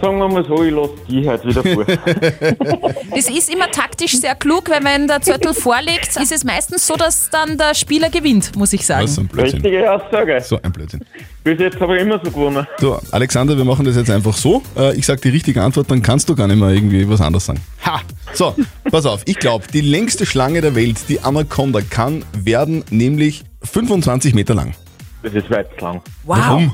Sagen 0.00 0.18
wir 0.18 0.28
mal 0.28 0.44
so, 0.44 0.62
ich 0.64 0.72
lasse 0.72 0.90
die 1.08 1.26
heute 1.28 1.48
wieder 1.48 1.62
vor. 1.62 1.84
Das 3.14 3.28
ist 3.30 3.52
immer 3.52 3.70
taktisch 3.70 4.18
sehr 4.18 4.34
klug, 4.34 4.68
weil 4.68 4.82
wenn 4.84 5.06
der 5.06 5.20
Zettel 5.22 5.54
vorliegt, 5.54 6.16
ist 6.16 6.32
es 6.32 6.44
meistens 6.44 6.86
so, 6.86 6.94
dass 6.96 7.30
dann 7.30 7.56
der 7.56 7.74
Spieler 7.74 8.10
gewinnt, 8.10 8.56
muss 8.56 8.72
ich 8.72 8.84
sagen. 8.84 9.04
Was 9.04 9.18
ein 9.18 9.28
Blödsinn. 9.28 9.60
Richtige 9.62 9.90
Aussage. 9.92 10.40
So 10.40 10.60
ein 10.60 10.72
Blödsinn. 10.72 11.00
Bis 11.44 11.58
jetzt 11.60 11.78
habe 11.80 11.96
ich 11.96 12.02
immer 12.02 12.20
so 12.22 12.30
gewonnen. 12.30 12.66
So, 12.78 12.98
Alexander, 13.12 13.56
wir 13.56 13.64
machen 13.64 13.84
das 13.86 13.96
jetzt 13.96 14.10
einfach 14.10 14.34
so. 14.36 14.62
Äh, 14.76 14.96
Ich 14.96 15.06
sag 15.06 15.20
die 15.22 15.28
richtige 15.28 15.62
Antwort, 15.62 15.90
dann 15.90 16.02
kannst 16.02 16.28
du 16.28 16.34
gar 16.34 16.48
nicht 16.48 16.58
mehr 16.58 16.70
irgendwie 16.70 17.08
was 17.08 17.20
anderes 17.20 17.46
sagen. 17.46 17.60
Ha! 17.86 18.00
So, 18.32 18.54
pass 18.90 19.06
auf. 19.06 19.22
Ich 19.26 19.38
glaube, 19.38 19.64
die 19.72 19.80
längste 19.80 20.26
Schlange 20.26 20.60
der 20.60 20.74
Welt, 20.74 20.98
die 21.08 21.20
Anaconda, 21.20 21.80
kann 21.82 22.24
werden 22.36 22.84
nämlich 22.90 23.44
25 23.62 24.34
Meter 24.34 24.54
lang. 24.54 24.74
Das 25.22 25.32
ist 25.34 25.48
weit 25.50 25.80
lang. 25.80 26.02
Wow. 26.24 26.38
Warum? 26.38 26.72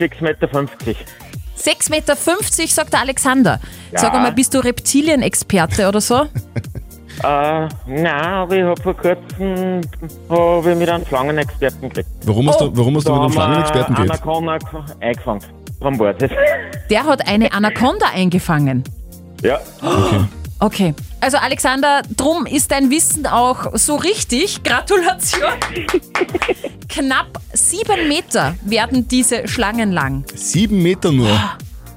6,50 0.00 0.22
Meter. 0.22 0.48
6,50 1.58 1.90
Meter, 1.90 2.16
sagt 2.68 2.92
der 2.92 3.00
Alexander. 3.00 3.60
Ja. 3.92 3.98
Sag 3.98 4.14
einmal, 4.14 4.32
bist 4.32 4.54
du 4.54 4.58
Reptilienexperte 4.58 5.88
oder 5.88 6.00
so? 6.00 6.26
Äh, 7.24 7.68
nein, 7.86 8.06
aber 8.06 8.56
ich 8.56 8.62
habe 8.62 8.82
vor 8.82 8.94
kurzem 8.94 9.80
hab 10.28 10.66
ich 10.66 10.76
mit 10.76 10.86
einem 10.86 11.06
Schlangenexperten 11.06 11.88
geredet. 11.88 12.06
Warum 12.26 12.46
hast 12.48 12.60
du, 12.60 12.76
warum 12.76 12.94
hast 12.96 13.08
du 13.08 13.12
mit 13.12 13.20
einem 13.22 13.32
Schlangenexperten 13.32 13.94
geredet? 13.94 14.12
Anaconda 14.22 14.58
eingefangen. 15.00 15.42
Bord. 15.96 16.16
Der 16.90 17.04
hat 17.04 17.26
eine 17.26 17.52
Anaconda 17.52 18.06
eingefangen. 18.14 18.84
ja. 19.42 19.58
Okay. 19.82 20.24
Okay. 20.58 20.94
Also 21.20 21.38
Alexander, 21.38 22.02
drum 22.16 22.46
ist 22.46 22.70
dein 22.70 22.90
Wissen 22.90 23.26
auch 23.26 23.74
so 23.74 23.96
richtig. 23.96 24.62
Gratulation. 24.62 25.50
Knapp 26.88 27.40
sieben 27.52 28.08
Meter 28.08 28.54
werden 28.64 29.08
diese 29.08 29.48
Schlangen 29.48 29.92
lang. 29.92 30.24
Sieben 30.34 30.82
Meter 30.82 31.10
nur. 31.12 31.38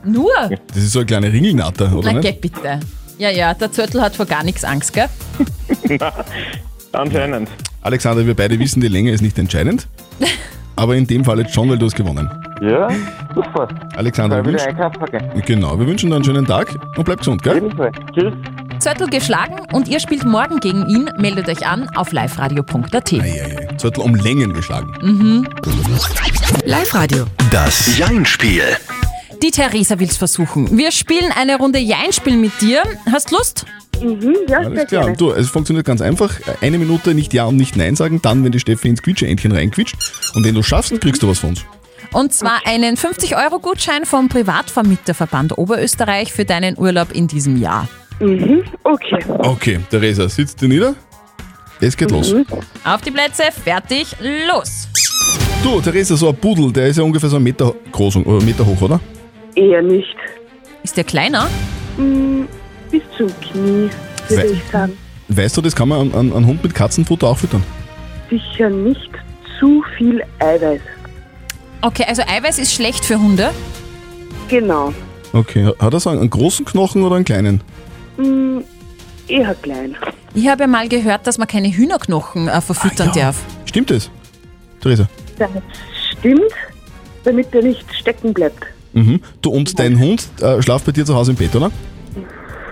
Nur? 0.04 0.32
Das 0.68 0.78
ist 0.78 0.94
so 0.94 1.00
eine 1.00 1.06
kleine 1.06 1.32
Ringelnatter, 1.32 1.94
oder 1.96 2.14
Na, 2.14 2.20
geh 2.22 2.30
nicht? 2.30 2.42
bitte. 2.42 2.80
Ja, 3.18 3.30
ja, 3.30 3.54
der 3.54 3.72
Zörtel 3.72 4.02
hat 4.02 4.16
vor 4.16 4.26
gar 4.26 4.44
nichts 4.44 4.64
Angst, 4.64 4.94
gell? 4.94 5.10
Anscheinend. 6.94 7.50
Alexander, 7.82 8.26
wir 8.26 8.34
beide 8.34 8.58
wissen, 8.58 8.82
die 8.82 8.88
Länge 8.88 9.12
ist 9.12 9.22
nicht 9.22 9.38
entscheidend. 9.38 9.88
Aber 10.76 10.96
in 10.96 11.06
dem 11.06 11.26
Fall 11.26 11.40
jetzt 11.40 11.54
schon, 11.54 11.70
weil 11.70 11.78
du 11.78 11.86
hast 11.86 11.96
gewonnen. 11.96 12.30
Ja, 12.62 12.88
super. 13.36 13.68
Alexander, 13.98 14.38
wir 14.44 14.54
wieder 14.54 14.66
wünschen, 14.66 15.42
genau, 15.46 15.78
wir 15.78 15.86
wünschen 15.86 16.10
dir 16.10 16.16
einen 16.16 16.24
schönen 16.24 16.46
Tag 16.46 16.74
und 16.98 17.04
bleib 17.04 17.20
gesund, 17.20 17.44
gell? 17.44 17.58
Ebenfalls. 17.58 17.96
Tschüss. 18.14 18.34
Zörtel 18.80 19.10
geschlagen 19.10 19.60
und 19.74 19.88
ihr 19.88 20.00
spielt 20.00 20.26
morgen 20.26 20.60
gegen 20.60 20.88
ihn. 20.88 21.10
Meldet 21.18 21.50
euch 21.50 21.68
an 21.68 21.90
auf 21.96 22.12
liveradio.at. 22.12 23.14
Zörtel 23.78 24.04
um 24.04 24.16
Längen 24.16 24.54
geschlagen. 24.54 24.94
Mhm. 25.02 25.48
Live-Radio. 26.64 27.26
Das 27.52 27.98
Jein-Spiel. 27.98 28.64
Die 29.44 29.52
Theresa 29.52 30.00
will's 30.00 30.18
versuchen. 30.18 30.78
Wir 30.78 30.92
spielen 30.92 31.32
eine 31.36 31.58
Runde 31.58 31.80
Jein-Spiel 31.80 32.38
mit 32.38 32.60
dir. 32.62 32.84
Hast 33.12 33.32
Lust? 33.32 33.66
Mhm, 34.02 34.36
ja, 34.48 34.60
Alles 34.60 34.88
klar. 34.88 35.12
Du, 35.12 35.32
es 35.32 35.50
funktioniert 35.50 35.86
ganz 35.86 36.02
einfach. 36.02 36.34
Eine 36.62 36.78
Minute 36.78 37.14
nicht 37.14 37.34
Ja 37.34 37.46
und 37.46 37.58
nicht 37.58 37.76
Nein 37.76 37.98
sagen, 37.98 38.22
dann, 38.22 38.44
wenn 38.46 38.54
die 38.54 38.60
Steffi 38.60 38.88
ins 38.88 39.02
Quietscheentchen 39.02 39.52
reinquitscht. 39.52 39.96
Und 40.36 40.46
wenn 40.46 40.56
du 40.56 40.64
schaffst, 40.64 41.00
kriegst 41.02 41.22
du 41.22 41.28
was 41.28 41.40
von 41.40 41.50
uns. 41.52 41.66
Und 42.14 42.34
zwar 42.34 42.66
einen 42.66 42.96
50-Euro-Gutschein 42.96 44.06
vom 44.06 44.30
Privatvermieterverband 44.30 45.58
Oberösterreich 45.58 46.32
für 46.34 46.46
deinen 46.46 46.78
Urlaub 46.78 47.12
in 47.12 47.28
diesem 47.28 47.58
Jahr. 47.58 47.88
Mhm, 48.20 48.64
okay. 48.84 49.20
Okay, 49.40 49.80
Theresa, 49.90 50.28
sitzt 50.28 50.62
dir 50.62 50.68
nieder? 50.68 50.96
Es 51.82 51.96
geht 51.96 52.12
los. 52.12 52.34
Auf 52.84 53.02
die 53.02 53.12
Plätze, 53.12 53.44
fertig, 53.64 54.08
los! 54.48 54.90
Du, 55.64 55.80
Theresa, 55.80 56.16
so 56.18 56.30
ein 56.30 56.36
Pudel, 56.36 56.72
der 56.74 56.88
ist 56.88 56.98
ja 56.98 57.04
ungefähr 57.04 57.30
so 57.30 57.38
einen 57.38 57.44
Meter 57.46 57.74
groß 57.92 58.18
oder 58.18 58.38
einen 58.38 58.46
Meter 58.46 58.66
hoch, 58.66 58.82
oder? 58.82 59.00
Eher 59.56 59.82
nicht. 59.82 60.16
Ist 60.84 60.98
der 60.98 61.04
kleiner? 61.06 61.48
Mm, 61.98 62.44
bis 62.92 63.02
zum 63.18 63.28
Knie, 63.42 63.90
würde 64.28 64.44
We- 64.50 64.54
ich 64.54 64.64
sagen. 64.72 64.98
Weißt 65.30 65.56
du, 65.58 65.62
das 65.62 65.76
kann 65.76 65.88
man 65.90 66.00
an, 66.02 66.14
an, 66.14 66.34
an 66.34 66.46
Hund 66.46 66.64
mit 66.64 66.74
Katzenfutter 66.74 67.28
auch 67.28 67.38
füttern. 67.38 67.64
Sicher 68.30 68.70
nicht 68.70 69.10
zu 69.60 69.84
viel 69.98 70.24
Eiweiß. 70.40 70.82
Okay, 71.82 72.04
also 72.08 72.24
Eiweiß 72.24 72.60
ist 72.60 72.74
schlecht 72.74 73.06
für 73.06 73.20
Hunde. 73.20 73.52
Genau. 74.50 74.94
Okay, 75.32 75.72
hat 75.80 75.94
er 75.94 76.00
so 76.00 76.10
einen, 76.10 76.20
einen 76.20 76.30
großen 76.30 76.66
Knochen 76.66 77.04
oder 77.04 77.16
einen 77.16 77.26
kleinen? 77.26 77.62
Mm, 78.20 78.60
eher 79.28 79.56
klein. 79.56 79.96
Ich 80.34 80.48
habe 80.48 80.62
ja 80.64 80.68
mal 80.68 80.88
gehört, 80.90 81.26
dass 81.26 81.38
man 81.38 81.48
keine 81.48 81.70
Hühnerknochen 81.70 82.48
äh, 82.48 82.62
verfüttern 82.62 83.12
darf. 83.16 83.38
Stimmt 83.66 83.90
das? 83.90 84.10
Theresa? 84.82 85.08
Das 85.38 85.50
stimmt, 86.12 86.52
damit 87.24 87.54
er 87.54 87.64
nicht 87.64 87.86
stecken 87.94 88.34
bleibt. 88.34 88.64
Mhm. 88.94 89.22
Du 89.42 89.52
und 89.52 89.78
dein 89.80 90.00
Hund 90.00 90.28
äh, 90.42 90.62
schlaft 90.62 90.86
bei 90.86 90.92
dir 90.92 91.06
zu 91.06 91.16
Hause 91.16 91.32
im 91.32 91.38
Bett, 91.38 91.56
oder? 91.56 91.72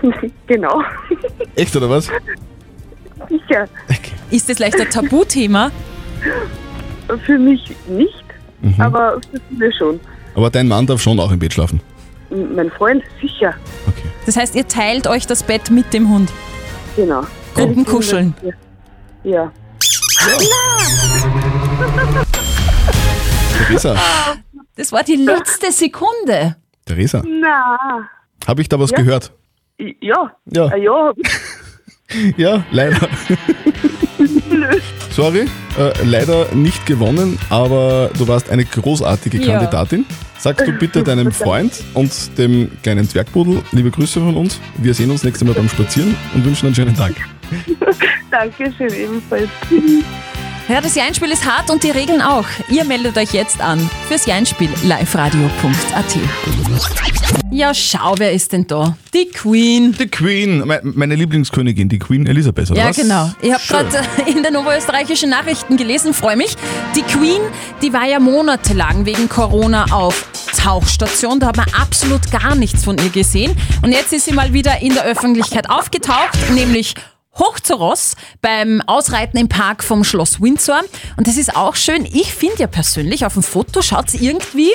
genau. 0.46 0.82
Echt, 1.54 1.74
oder 1.76 1.88
was? 1.90 2.08
Sicher. 3.28 3.66
Ist 4.30 4.48
das 4.48 4.56
vielleicht 4.56 4.80
ein 4.80 4.90
Tabuthema? 4.90 5.70
Für 7.24 7.38
mich 7.38 7.70
nicht, 7.88 8.14
Mhm. 8.60 8.80
aber 8.80 9.20
für 9.30 9.40
viele 9.48 9.72
schon. 9.72 10.00
Aber 10.34 10.50
dein 10.50 10.66
Mann 10.68 10.84
darf 10.86 11.00
schon 11.00 11.18
auch 11.20 11.30
im 11.30 11.38
Bett 11.38 11.52
schlafen. 11.52 11.80
Mein 12.30 12.70
Freund 12.70 13.02
sicher. 13.20 13.54
Das 14.26 14.36
heißt, 14.36 14.54
ihr 14.54 14.68
teilt 14.68 15.06
euch 15.06 15.26
das 15.26 15.42
Bett 15.42 15.70
mit 15.70 15.92
dem 15.94 16.08
Hund. 16.10 16.30
Genau. 16.96 17.22
Gruppenkuscheln. 17.54 18.34
Ja. 19.24 19.50
Theresa, 23.66 23.96
Das 24.76 24.92
war 24.92 25.02
die 25.02 25.16
letzte 25.16 25.72
Sekunde. 25.72 26.56
Theresa, 26.84 27.22
Na. 27.26 28.08
habe 28.46 28.62
ich 28.62 28.68
da 28.68 28.78
was 28.78 28.90
Ja. 28.90 28.98
gehört? 28.98 29.32
Ja. 30.00 30.32
Ja. 30.46 30.66
Ah, 30.66 30.76
ja. 30.76 31.12
Ja, 32.38 32.64
leider. 32.70 33.06
Sorry, 35.10 35.40
äh, 35.78 35.92
leider 36.04 36.46
nicht 36.54 36.86
gewonnen, 36.86 37.38
aber 37.50 38.08
du 38.18 38.26
warst 38.26 38.48
eine 38.48 38.64
großartige 38.64 39.36
Ja. 39.36 39.58
Sagst 40.38 40.66
du 40.66 40.72
bitte 40.72 41.02
deinem 41.02 41.32
Freund 41.32 41.82
und 41.94 42.38
dem 42.38 42.70
kleinen 42.82 43.08
Zwergpudel 43.08 43.62
liebe 43.72 43.90
Grüße 43.90 44.20
von 44.20 44.36
uns. 44.36 44.60
Wir 44.76 44.94
sehen 44.94 45.10
uns 45.10 45.24
nächstes 45.24 45.46
Mal 45.46 45.54
beim 45.54 45.68
Spazieren 45.68 46.14
und 46.34 46.44
wünschen 46.44 46.66
einen 46.66 46.74
schönen 46.76 46.94
Tag. 46.94 47.12
Dankeschön 48.30 48.92
ebenfalls. 48.92 49.48
Ja, 50.68 50.82
das 50.82 50.94
Jeinspiel 50.94 51.30
ist 51.30 51.46
hart 51.46 51.70
und 51.70 51.82
die 51.82 51.90
Regeln 51.90 52.20
auch. 52.20 52.44
Ihr 52.68 52.84
meldet 52.84 53.16
euch 53.16 53.32
jetzt 53.32 53.58
an 53.60 53.88
fürs 54.06 54.26
Jeinspiel 54.26 54.68
liveradio.at. 54.82 56.18
Ja, 57.50 57.72
schau, 57.72 58.14
wer 58.18 58.32
ist 58.32 58.52
denn 58.52 58.66
da? 58.66 58.94
Die 59.14 59.30
Queen. 59.30 59.92
Die 59.98 60.08
Queen, 60.08 60.58
me- 60.66 60.80
meine 60.84 61.14
Lieblingskönigin, 61.14 61.88
die 61.88 61.98
Queen 61.98 62.26
Elisabeth, 62.26 62.70
oder 62.70 62.80
Ja, 62.80 62.88
was? 62.90 62.96
genau. 62.96 63.32
Ich 63.40 63.50
habe 63.50 63.62
Schön. 63.62 63.76
gerade 63.88 64.06
in 64.30 64.42
den 64.42 64.56
oberösterreichischen 64.56 65.30
Nachrichten 65.30 65.78
gelesen, 65.78 66.12
freue 66.12 66.36
mich. 66.36 66.54
Die 66.94 67.02
Queen, 67.02 67.40
die 67.80 67.90
war 67.94 68.04
ja 68.06 68.20
monatelang 68.20 69.06
wegen 69.06 69.30
Corona 69.30 69.86
auf 69.90 70.26
Tauchstation. 70.58 71.40
Da 71.40 71.46
hat 71.46 71.56
man 71.56 71.66
absolut 71.80 72.30
gar 72.30 72.54
nichts 72.54 72.84
von 72.84 72.98
ihr 72.98 73.08
gesehen. 73.08 73.56
Und 73.80 73.92
jetzt 73.92 74.12
ist 74.12 74.26
sie 74.26 74.32
mal 74.32 74.52
wieder 74.52 74.82
in 74.82 74.92
der 74.92 75.04
Öffentlichkeit 75.04 75.70
aufgetaucht, 75.70 76.36
nämlich 76.54 76.94
hoch 77.38 77.60
zu 77.60 77.74
Ross 77.74 78.16
beim 78.42 78.82
Ausreiten 78.86 79.38
im 79.38 79.48
Park 79.48 79.84
vom 79.84 80.04
Schloss 80.04 80.40
Windsor. 80.40 80.80
Und 81.16 81.26
das 81.26 81.36
ist 81.36 81.54
auch 81.56 81.76
schön. 81.76 82.04
Ich 82.04 82.34
finde 82.34 82.58
ja 82.58 82.66
persönlich, 82.66 83.24
auf 83.24 83.34
dem 83.34 83.42
Foto 83.42 83.82
schaut 83.82 84.10
sie 84.10 84.18
irgendwie 84.18 84.72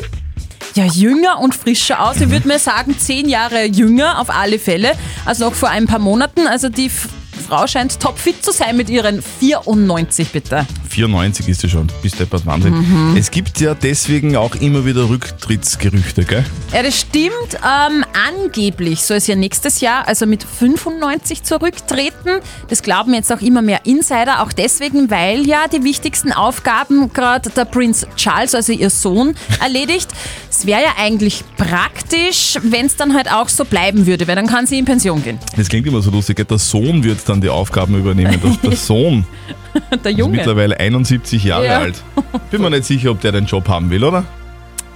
ja, 0.76 0.86
jünger 0.86 1.40
und 1.40 1.54
frischer 1.54 2.04
aus. 2.04 2.20
Ich 2.22 2.30
würde 2.30 2.48
mir 2.48 2.60
sagen, 2.60 2.98
zehn 2.98 3.30
Jahre 3.30 3.66
jünger 3.66 4.20
auf 4.20 4.30
alle 4.30 4.60
Fälle 4.60 4.94
als 5.26 5.40
noch 5.40 5.54
vor 5.54 5.70
ein 5.70 5.88
paar 5.88 6.00
Monaten. 6.00 6.48
Also 6.48 6.70
die 6.70 6.90
Frau 7.54 7.68
scheint 7.68 8.00
topfit 8.00 8.44
zu 8.44 8.52
sein 8.52 8.76
mit 8.76 8.90
ihren 8.90 9.22
94, 9.22 10.30
bitte. 10.30 10.66
94 10.90 11.48
ist 11.50 11.62
sie 11.62 11.70
schon, 11.70 11.88
bist 12.02 12.20
deppert 12.20 12.48
Wahnsinn. 12.48 12.74
Mhm. 12.74 13.16
Es 13.16 13.30
gibt 13.30 13.60
ja 13.60 13.76
deswegen 13.76 14.36
auch 14.36 14.56
immer 14.56 14.88
wieder 14.88 15.08
Rücktrittsgerüchte, 15.08 16.24
gell? 16.26 16.44
Ja, 16.74 16.82
das 16.82 17.02
stimmt. 17.02 17.32
Ähm, 17.54 18.04
angeblich 18.28 19.04
soll 19.04 19.18
es 19.18 19.28
ja 19.28 19.36
nächstes 19.36 19.82
Jahr, 19.82 20.08
also 20.08 20.26
mit 20.26 20.44
95 20.44 21.44
zurücktreten. 21.44 22.42
Das 22.70 22.82
glauben 22.82 23.14
jetzt 23.14 23.32
auch 23.32 23.42
immer 23.42 23.62
mehr 23.62 23.86
Insider, 23.86 24.42
auch 24.42 24.52
deswegen, 24.52 25.12
weil 25.12 25.48
ja 25.48 25.68
die 25.68 25.84
wichtigsten 25.84 26.32
Aufgaben 26.32 27.14
gerade 27.14 27.52
der 27.52 27.66
Prinz 27.66 28.08
Charles, 28.16 28.56
also 28.56 28.74
ihr 28.74 28.90
Sohn, 28.90 29.36
erledigt. 29.60 30.10
Es 30.50 30.66
wäre 30.66 30.82
ja 30.82 30.94
eigentlich 30.98 31.44
praktisch, 31.58 32.56
wenn 32.64 32.88
es 32.88 32.96
dann 32.96 33.14
halt 33.14 33.32
auch 33.32 33.50
so 33.50 33.64
bleiben 33.64 34.08
würde, 34.08 34.28
weil 34.28 34.36
dann 34.36 34.48
kann 34.48 34.66
sie 34.66 34.80
in 34.80 34.86
Pension 34.86 35.22
gehen. 35.24 35.38
Das 35.56 35.70
klingt 35.70 35.86
immer 35.86 36.02
so 36.02 36.10
lustig, 36.10 36.48
der 36.48 36.58
Sohn 36.58 37.04
wird 37.04 37.20
dann 37.30 37.43
die 37.44 37.50
Aufgaben 37.50 37.96
übernehmen. 37.98 38.40
Der, 38.42 38.52
der 38.72 38.78
Sohn 38.78 39.26
Der 40.04 40.12
ist 40.12 40.18
Junge. 40.18 40.38
mittlerweile 40.38 40.80
71 40.80 41.44
Jahre 41.44 41.66
Ja. 41.66 41.78
alt. 41.80 42.02
Bin 42.50 42.62
mir 42.62 42.70
nicht 42.72 42.86
sicher, 42.86 43.12
ob 43.12 43.22
der 43.22 43.32
den 43.32 43.46
Job 43.46 43.68
haben 43.68 43.90
will, 43.92 44.04
oder? 44.04 44.24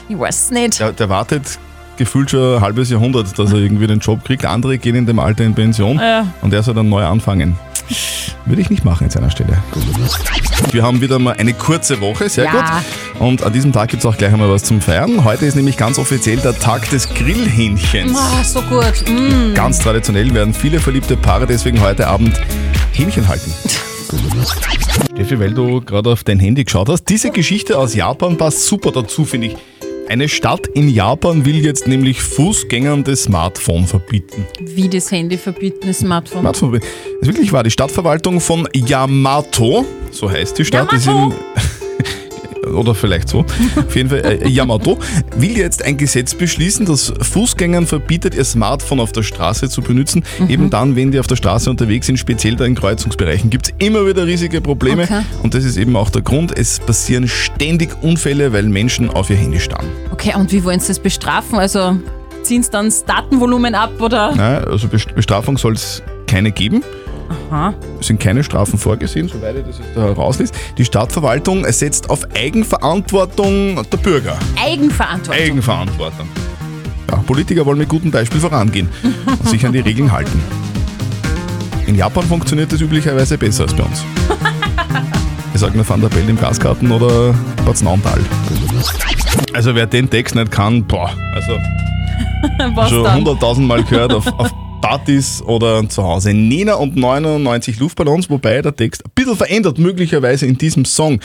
Ich 0.10 0.18
weiß 0.18 0.44
es 0.46 0.52
nicht. 0.52 0.80
Der, 0.80 0.92
der 0.94 1.10
wartet 1.10 1.60
gefühlt 1.98 2.30
schon 2.32 2.56
ein 2.56 2.62
halbes 2.62 2.90
Jahrhundert, 2.90 3.38
dass 3.38 3.52
er 3.52 3.58
irgendwie 3.60 3.88
den 3.88 4.00
Job 4.00 4.24
kriegt. 4.24 4.46
Andere 4.46 4.78
gehen 4.78 4.96
in 4.96 5.06
dem 5.06 5.20
Alter 5.20 5.44
in 5.44 5.54
Pension 5.56 5.98
Ja. 6.00 6.28
und 6.42 6.54
er 6.54 6.64
soll 6.64 6.76
dann 6.76 6.90
neu 6.90 7.04
anfangen. 7.04 7.58
Würde 8.46 8.62
ich 8.62 8.70
nicht 8.70 8.86
machen 8.86 9.06
an 9.06 9.10
seiner 9.10 9.30
Stelle. 9.30 9.58
Wir 10.72 10.84
haben 10.84 11.02
wieder 11.02 11.20
mal 11.20 11.36
eine 11.38 11.54
kurze 11.54 12.00
Woche, 12.02 12.30
sehr 12.30 12.46
Ja. 12.46 12.52
gut. 12.52 13.22
Und 13.22 13.44
an 13.44 13.52
diesem 13.54 13.72
Tag 13.74 13.90
gibt 13.90 14.04
es 14.04 14.06
auch 14.06 14.18
gleich 14.18 14.32
einmal 14.32 14.50
was 14.50 14.64
zum 14.64 14.80
Feiern. 14.82 15.24
Heute 15.24 15.46
ist 15.46 15.56
nämlich 15.56 15.78
ganz 15.78 15.98
offiziell 16.00 16.38
der 16.38 16.58
Tag 16.58 16.90
des 16.90 17.10
Grillhähnchens. 17.14 18.18
Ah, 18.18 18.44
so 18.44 18.62
gut. 18.62 19.04
Mm. 19.10 19.54
Ganz 19.54 19.80
traditionell 19.80 20.34
werden 20.34 20.54
viele 20.54 20.80
verliebte 20.80 21.18
Paare 21.18 21.46
deswegen 21.48 21.82
heute 21.82 22.08
Abend 22.08 22.40
Hähnchen 22.94 23.28
halten. 23.28 23.52
Steffi, 25.14 25.40
weil 25.40 25.54
du 25.54 25.82
gerade 25.82 26.12
auf 26.12 26.24
dein 26.24 26.40
Handy 26.40 26.64
geschaut 26.64 26.90
hast, 26.90 27.06
diese 27.06 27.32
Geschichte 27.32 27.78
aus 27.78 27.94
Japan 27.96 28.38
passt 28.38 28.66
super 28.66 28.92
dazu, 28.92 29.26
finde 29.26 29.48
ich. 29.48 29.56
Eine 30.10 30.30
Stadt 30.30 30.68
in 30.68 30.88
Japan 30.88 31.46
will 31.46 31.58
jetzt 31.58 31.86
nämlich 31.86 32.22
Fußgängern 32.22 33.04
das 33.04 33.24
Smartphone 33.24 33.86
verbieten. 33.86 34.46
Wie 34.62 34.88
das 34.88 35.12
Handy 35.12 35.38
verbieten, 35.38 35.88
das 35.88 36.00
Smartphone. 36.00 36.42
Smartphone 36.42 36.72
verbieten. 36.72 36.94
Das 37.20 37.28
ist 37.28 37.28
wirklich 37.28 37.52
wahr. 37.52 37.64
Die 37.64 37.72
Stadtverwaltung 37.72 38.40
von 38.40 38.70
Yamato, 38.74 39.86
so 40.12 40.32
heißt 40.32 40.58
die 40.58 40.64
Stadt, 40.64 40.94
ist 40.94 41.08
in, 41.08 41.34
oder 42.74 42.96
vielleicht 42.96 43.30
so, 43.30 43.46
auf 43.76 43.96
jeden 43.96 44.10
Fall 44.10 44.20
äh, 44.26 44.48
Yamato, 44.48 44.98
will 45.38 45.58
jetzt 45.58 45.84
ein 45.84 45.98
Gesetz 45.98 46.34
beschließen, 46.36 46.86
das 46.86 47.14
Fußgängern 47.22 47.86
verbietet, 47.88 48.36
ihr 48.36 48.44
Smartphone 48.46 49.00
auf 49.00 49.12
der 49.12 49.24
Straße 49.24 49.70
zu 49.70 49.82
benutzen. 49.82 50.24
Eben 50.48 50.70
dann, 50.70 50.96
wenn 50.96 51.12
die 51.12 51.20
auf 51.20 51.28
der 51.28 51.36
Straße 51.36 51.70
unterwegs 51.70 52.08
sind, 52.08 52.18
speziell 52.18 52.56
da 52.56 52.66
in 52.66 52.76
Kreuzungsbereichen, 52.76 53.50
gibt 53.50 53.68
es 53.68 53.74
immer 53.80 54.06
wieder 54.08 54.26
riesige 54.26 54.62
Probleme. 54.62 55.04
Okay. 55.04 55.22
Und 55.44 55.54
das 55.54 55.64
ist 55.64 55.78
eben 55.78 55.96
auch 55.96 56.10
der 56.10 56.22
Grund. 56.22 56.58
Es 56.58 56.80
passieren 56.80 57.28
ständig 57.28 57.90
Unfälle, 58.02 58.54
weil 58.54 58.64
Menschen 58.64 59.10
auf 59.10 59.30
ihr 59.30 59.36
Handy 59.38 59.60
starren. 59.60 59.88
Okay, 60.12 60.34
und 60.36 60.52
wie 60.52 60.64
wollen 60.64 60.80
sie 60.80 60.88
das 60.88 61.00
bestrafen? 61.00 61.60
Also 61.60 61.98
ziehen 62.44 62.64
sie 62.64 62.72
dann 62.72 62.86
das 62.86 63.04
Datenvolumen 63.06 63.76
ab 63.76 63.92
oder? 64.00 64.34
Ja, 64.38 64.60
also 64.60 64.88
Best- 64.88 65.14
Bestrafung 65.16 65.58
soll 65.58 65.74
es 65.74 66.02
keine 66.28 66.52
geben. 66.52 66.84
Aha. 67.30 67.74
Es 68.00 68.08
sind 68.08 68.20
keine 68.20 68.44
Strafen 68.44 68.78
vorgesehen, 68.78 69.28
soweit 69.28 69.56
ich 69.58 69.66
das 69.66 69.80
jetzt 69.80 69.96
da 69.96 70.04
herauslese. 70.04 70.54
Die 70.78 70.86
Stadtverwaltung 70.86 71.66
setzt 71.72 72.10
auf 72.10 72.22
Eigenverantwortung 72.36 73.82
der 73.92 73.98
Bürger. 73.98 74.38
Eigenverantwortung. 74.62 75.44
Eigenverantwortung. 75.44 76.28
Ja, 77.10 77.18
Politiker 77.18 77.66
wollen 77.66 77.78
mit 77.78 77.90
gutem 77.90 78.12
Beispiel 78.12 78.40
vorangehen 78.40 78.90
und 79.26 79.50
sich 79.50 79.66
an 79.66 79.74
die 79.74 79.80
Regeln 79.80 80.12
halten. 80.12 80.42
In 81.86 81.96
Japan 81.96 82.26
funktioniert 82.26 82.72
das 82.72 82.82
üblicherweise 82.82 83.38
besser 83.38 83.64
als 83.64 83.74
bei 83.74 83.84
uns. 83.84 84.04
Ich 85.54 85.62
sage 85.62 85.76
nur 85.76 85.90
Van 85.90 86.00
der 86.00 86.10
Bell 86.10 86.30
im 86.30 86.40
Gasgarten 86.40 86.92
oder 86.92 87.34
Bad 87.66 87.82
Nauntal. 87.82 88.20
Also 89.54 89.74
wer 89.74 89.88
den 89.88 90.08
Text 90.08 90.36
nicht 90.36 90.52
kann, 90.52 90.86
boah, 90.86 91.10
also 91.34 91.54
schon 92.90 93.04
dann? 93.04 93.24
100.000 93.26 93.62
Mal 93.62 93.84
gehört 93.84 94.14
auf, 94.14 94.28
auf 94.38 94.52
Partys 94.82 95.42
oder 95.42 95.88
zu 95.90 96.04
Hause. 96.04 96.34
Nena 96.34 96.76
und 96.76 96.96
99 96.96 97.80
Luftballons, 97.80 98.30
wobei 98.30 98.62
der 98.62 98.76
Text 98.76 99.06
ein 99.06 99.12
bisschen 99.16 99.36
verändert, 99.36 99.78
möglicherweise 99.80 100.46
in 100.46 100.58
diesem 100.58 100.86
Song. 100.86 101.20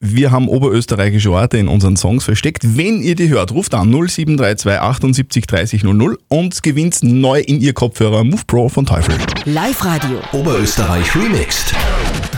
Wir 0.00 0.30
haben 0.30 0.48
oberösterreichische 0.48 1.32
Orte 1.32 1.58
in 1.58 1.66
unseren 1.66 1.96
Songs 1.96 2.24
versteckt. 2.24 2.76
Wenn 2.76 3.02
ihr 3.02 3.16
die 3.16 3.28
hört, 3.28 3.50
ruft 3.50 3.74
an 3.74 3.90
0732 3.90 4.80
78 4.80 5.46
30 5.46 5.82
00 5.84 6.18
und 6.28 6.62
gewinnt 6.62 6.98
neu 7.02 7.40
in 7.40 7.60
ihr 7.60 7.72
Kopfhörer 7.72 8.22
Move 8.22 8.42
Pro 8.46 8.68
von 8.68 8.86
Teufel. 8.86 9.16
Live-Radio. 9.44 10.20
Oberösterreich 10.32 11.16
remixed. 11.16 11.74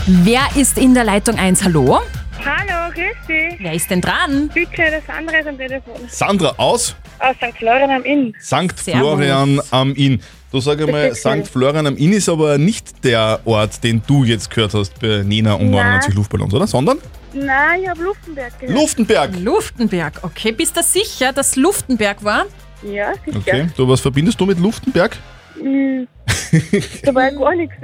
Wer 0.07 0.41
ist 0.55 0.79
in 0.79 0.95
der 0.95 1.03
Leitung 1.03 1.35
1? 1.35 1.63
Hallo? 1.63 1.99
Hallo, 2.43 2.91
grüß 2.93 3.27
dich. 3.27 3.59
Wer 3.59 3.73
ist 3.73 3.91
denn 3.91 4.01
dran? 4.01 4.49
Bitte, 4.51 4.81
das 4.89 5.15
andere 5.15 5.37
ist 5.41 5.47
am 5.47 5.57
Telefon. 5.57 5.93
Sandra 6.07 6.55
aus 6.57 6.95
Aus 7.19 7.35
St. 7.35 7.55
Florian 7.59 7.91
am 7.91 8.03
Inn. 8.03 8.33
St. 8.41 8.75
Servus. 8.75 8.99
Florian 8.99 9.61
am 9.69 9.93
Inn. 9.93 10.19
Du 10.51 10.59
sag 10.59 10.81
einmal. 10.81 11.15
St. 11.15 11.47
Florian 11.51 11.87
am 11.87 11.97
Inn 11.97 12.13
ist 12.13 12.27
aber 12.27 12.57
nicht 12.57 13.03
der 13.03 13.39
Ort, 13.45 13.83
den 13.83 14.01
du 14.05 14.23
jetzt 14.23 14.49
gehört 14.49 14.73
hast 14.73 14.99
bei 14.99 15.23
Nena 15.23 15.53
und 15.53 15.71
Nein. 15.71 15.85
99 15.85 16.13
Luftballons, 16.15 16.53
oder? 16.53 16.67
Sondern 16.67 16.97
Nein, 17.33 17.83
ich 17.83 17.89
habe 17.89 18.03
Luftenberg 18.03 18.59
gehört. 18.59 18.77
Luftenberg. 18.77 19.39
Luftenberg. 19.39 20.19
Okay, 20.23 20.51
bist 20.51 20.75
du 20.75 20.83
sicher, 20.83 21.31
dass 21.31 21.55
Luftenberg 21.55 22.23
war? 22.23 22.45
Ja, 22.83 23.13
sicher. 23.25 23.37
Okay. 23.37 23.67
Du, 23.77 23.87
was 23.87 24.01
verbindest 24.01 24.39
du 24.39 24.45
mit 24.45 24.59
Luftenberg? 24.59 25.17
Mm, 25.55 26.03
da 27.03 27.15
war 27.15 27.23
ja 27.23 27.37
gar 27.37 27.55
nichts. 27.55 27.75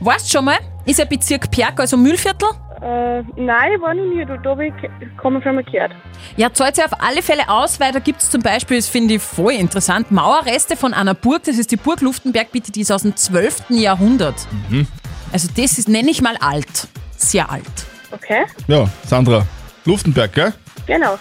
Weißt 0.00 0.30
schon 0.30 0.44
mal? 0.44 0.58
Ist 0.84 1.00
ein 1.00 1.08
Bezirk 1.08 1.50
Perg, 1.50 1.80
also 1.80 1.96
Mühlviertel? 1.96 2.48
Äh, 2.82 3.22
nein, 3.36 3.72
ich 3.74 3.80
war 3.80 3.94
noch 3.94 4.04
nie 4.04 4.24
da. 4.26 4.36
Da 4.36 4.50
habe 4.50 4.66
ich 4.66 4.74
kaum 5.16 5.40
schon 5.42 5.54
mal 5.54 5.64
gehört. 5.64 5.92
Ja, 6.36 6.52
zahlt 6.52 6.76
sich 6.76 6.84
auf 6.84 6.92
alle 7.00 7.22
Fälle 7.22 7.48
aus, 7.48 7.80
weil 7.80 7.92
da 7.92 8.00
gibt 8.00 8.20
es 8.20 8.30
zum 8.30 8.42
Beispiel, 8.42 8.76
das 8.76 8.88
finde 8.88 9.14
ich 9.14 9.22
voll 9.22 9.54
interessant, 9.54 10.10
Mauerreste 10.10 10.76
von 10.76 10.92
einer 10.92 11.14
Burg, 11.14 11.44
das 11.44 11.56
ist 11.58 11.70
die 11.70 11.76
Burg 11.76 12.02
Luftenberg, 12.02 12.52
bitte, 12.52 12.70
die 12.72 12.82
ist 12.82 12.92
aus 12.92 13.02
dem 13.02 13.16
12. 13.16 13.70
Jahrhundert. 13.70 14.34
Mhm. 14.68 14.86
Also 15.32 15.48
das 15.56 15.78
ist, 15.78 15.88
nenne 15.88 16.10
ich 16.10 16.20
mal 16.20 16.36
alt. 16.40 16.88
Sehr 17.16 17.50
alt. 17.50 17.64
Okay, 18.12 18.44
Ja, 18.68 18.86
Sandra. 19.06 19.46
Luftenberg, 19.84 20.32
gell? 20.32 20.52
genau. 20.86 21.18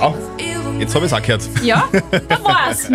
Ja. 0.00 0.14
Jetzt 0.78 0.94
habe 0.94 1.06
ich 1.06 1.12
es 1.12 1.18
auch 1.18 1.22
gehört. 1.22 1.42
Ja, 1.62 1.84
da 2.28 2.44
war's. 2.44 2.90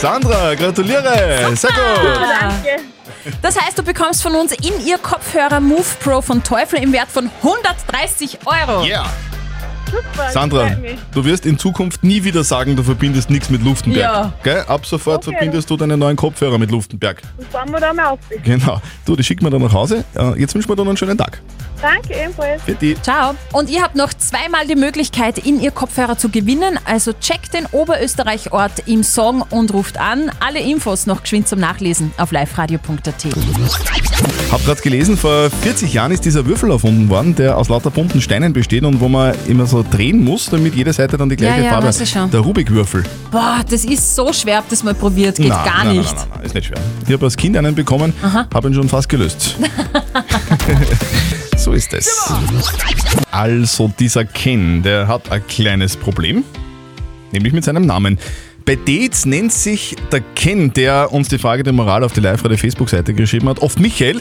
Sandra, 0.00 0.54
gratuliere. 0.54 1.56
Sehr 1.56 1.70
gut. 1.70 2.20
Danke. 2.40 2.82
Das 3.42 3.60
heißt, 3.60 3.76
du 3.76 3.82
bekommst 3.82 4.22
von 4.22 4.36
uns 4.36 4.52
in 4.52 4.86
ihr 4.86 4.96
Kopfhörer 4.96 5.58
Move 5.58 5.82
Pro 5.98 6.22
von 6.22 6.40
Teufel 6.44 6.80
im 6.80 6.92
Wert 6.92 7.08
von 7.10 7.28
130 7.42 8.38
Euro. 8.46 8.84
Yeah. 8.84 9.04
Super, 9.90 10.30
Sandra, 10.30 10.64
das 10.68 10.78
du 11.12 11.24
wirst 11.24 11.46
in 11.46 11.58
Zukunft 11.58 12.04
nie 12.04 12.24
wieder 12.24 12.44
sagen, 12.44 12.76
du 12.76 12.82
verbindest 12.82 13.30
nichts 13.30 13.50
mit 13.50 13.62
Luftenberg. 13.62 14.02
Ja. 14.02 14.32
Gell? 14.42 14.64
Ab 14.68 14.86
sofort 14.86 15.26
Okay. 15.26 15.36
verbindest 15.36 15.68
du 15.70 15.76
deine 15.76 15.96
neuen 15.96 16.16
Kopfhörer 16.16 16.58
mit 16.58 16.70
Luftenberg. 16.70 17.22
Und 17.36 17.48
fahren 17.48 17.70
wir 17.70 17.80
da 17.80 17.92
mal 17.92 18.06
auf. 18.08 18.18
Genau. 18.44 18.80
Du, 19.04 19.16
die 19.16 19.24
schicken 19.24 19.44
wir 19.44 19.50
dann 19.50 19.62
nach 19.62 19.72
Hause. 19.72 20.04
Äh, 20.14 20.38
Jetzt 20.40 20.54
wünschen 20.54 20.68
wir 20.68 20.76
dir 20.76 20.82
noch 20.82 20.88
einen 20.90 20.96
schönen 20.96 21.18
Tag. 21.18 21.40
Danke, 21.80 22.12
ebenfalls. 22.12 22.60
Für 22.64 22.74
die. 22.74 22.96
Ciao. 23.02 23.34
Und 23.52 23.70
ihr 23.70 23.82
habt 23.82 23.94
noch 23.94 24.12
zweimal 24.12 24.66
die 24.66 24.74
Möglichkeit, 24.74 25.38
in 25.38 25.60
ihr 25.60 25.70
Kopfhörer 25.70 26.18
zu 26.18 26.28
gewinnen. 26.28 26.78
Also 26.84 27.12
checkt 27.12 27.54
den 27.54 27.66
Oberösterreich-Ort 27.66 28.88
im 28.88 29.04
Song 29.04 29.42
und 29.50 29.72
ruft 29.72 29.96
an. 29.98 30.30
Alle 30.40 30.58
Infos 30.60 31.06
noch 31.06 31.22
geschwind 31.22 31.46
zum 31.46 31.60
Nachlesen 31.60 32.12
auf 32.18 32.32
liveradio.at. 32.32 33.26
Hab 34.50 34.64
gerade 34.64 34.80
gelesen, 34.80 35.16
vor 35.16 35.50
40 35.50 35.92
Jahren 35.92 36.10
ist 36.10 36.24
dieser 36.24 36.46
Würfel 36.46 36.70
erfunden 36.70 37.08
worden, 37.10 37.34
der 37.36 37.56
aus 37.56 37.68
lauter 37.68 37.90
bunten 37.90 38.20
Steinen 38.20 38.52
besteht 38.52 38.82
und 38.84 39.00
wo 39.00 39.08
man 39.08 39.34
immer 39.46 39.66
so 39.66 39.77
drehen 39.84 40.22
muss, 40.24 40.46
damit 40.46 40.74
jede 40.74 40.92
Seite 40.92 41.16
dann 41.16 41.28
die 41.28 41.36
gleiche 41.36 41.58
Ja, 41.58 41.64
ja, 41.64 41.70
Farbe 41.72 41.86
weiß 41.88 42.00
ich 42.00 42.10
schon. 42.10 42.22
hat. 42.22 42.32
Der 42.32 42.40
Rubik-Würfel. 42.40 43.04
Boah, 43.30 43.60
das 43.68 43.84
ist 43.84 44.14
so 44.14 44.32
schwer, 44.32 44.58
habt 44.58 44.70
das 44.72 44.82
mal 44.82 44.94
probiert. 44.94 45.36
Geht 45.36 45.48
Nein, 45.48 45.64
gar 45.64 45.84
nein, 45.84 45.96
nicht. 45.98 46.14
Nein, 46.14 46.16
nein, 46.28 46.28
nein, 46.36 46.44
ist 46.46 46.54
nicht 46.54 46.66
schwer. 46.66 46.78
Ich 47.06 47.12
habe 47.12 47.24
als 47.24 47.36
Kind 47.36 47.56
einen 47.56 47.74
bekommen, 47.74 48.12
habe 48.22 48.68
ihn 48.68 48.74
schon 48.74 48.88
fast 48.88 49.08
gelöst. 49.08 49.56
so 51.56 51.72
ist 51.72 51.92
es. 51.92 52.30
Also 53.30 53.92
dieser 53.98 54.24
Ken, 54.24 54.82
der 54.82 55.08
hat 55.08 55.30
ein 55.30 55.46
kleines 55.46 55.96
Problem, 55.96 56.44
nämlich 57.32 57.52
mit 57.52 57.64
seinem 57.64 57.86
Namen. 57.86 58.18
Bei 58.68 58.76
Dates 58.76 59.24
nennt 59.24 59.50
sich 59.50 59.96
der 60.12 60.20
Ken, 60.20 60.74
der 60.74 61.10
uns 61.10 61.28
die 61.28 61.38
Frage 61.38 61.62
der 61.62 61.72
Moral 61.72 62.04
auf 62.04 62.12
die 62.12 62.20
Live-Radio-Facebook-Seite 62.20 63.14
geschrieben 63.14 63.48
hat, 63.48 63.60
oft 63.60 63.80
Michael, 63.80 64.20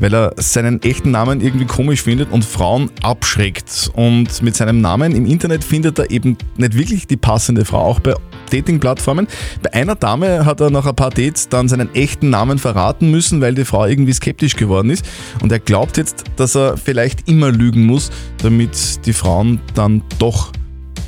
weil 0.00 0.12
er 0.12 0.34
seinen 0.36 0.82
echten 0.82 1.12
Namen 1.12 1.40
irgendwie 1.40 1.64
komisch 1.64 2.02
findet 2.02 2.30
und 2.30 2.44
Frauen 2.44 2.90
abschreckt. 3.02 3.90
Und 3.94 4.42
mit 4.42 4.54
seinem 4.54 4.82
Namen 4.82 5.12
im 5.12 5.24
Internet 5.24 5.64
findet 5.64 5.98
er 5.98 6.10
eben 6.10 6.36
nicht 6.58 6.76
wirklich 6.76 7.06
die 7.06 7.16
passende 7.16 7.64
Frau, 7.64 7.78
auch 7.78 8.00
bei 8.00 8.12
Dating-Plattformen. 8.50 9.28
Bei 9.62 9.72
einer 9.72 9.94
Dame 9.94 10.44
hat 10.44 10.60
er 10.60 10.68
nach 10.68 10.84
ein 10.84 10.94
paar 10.94 11.08
Dates 11.08 11.48
dann 11.48 11.66
seinen 11.66 11.94
echten 11.94 12.28
Namen 12.28 12.58
verraten 12.58 13.10
müssen, 13.10 13.40
weil 13.40 13.54
die 13.54 13.64
Frau 13.64 13.86
irgendwie 13.86 14.12
skeptisch 14.12 14.56
geworden 14.56 14.90
ist. 14.90 15.06
Und 15.40 15.52
er 15.52 15.58
glaubt 15.58 15.96
jetzt, 15.96 16.24
dass 16.36 16.54
er 16.54 16.76
vielleicht 16.76 17.30
immer 17.30 17.50
lügen 17.50 17.86
muss, 17.86 18.10
damit 18.42 19.06
die 19.06 19.14
Frauen 19.14 19.58
dann 19.74 20.02
doch 20.18 20.52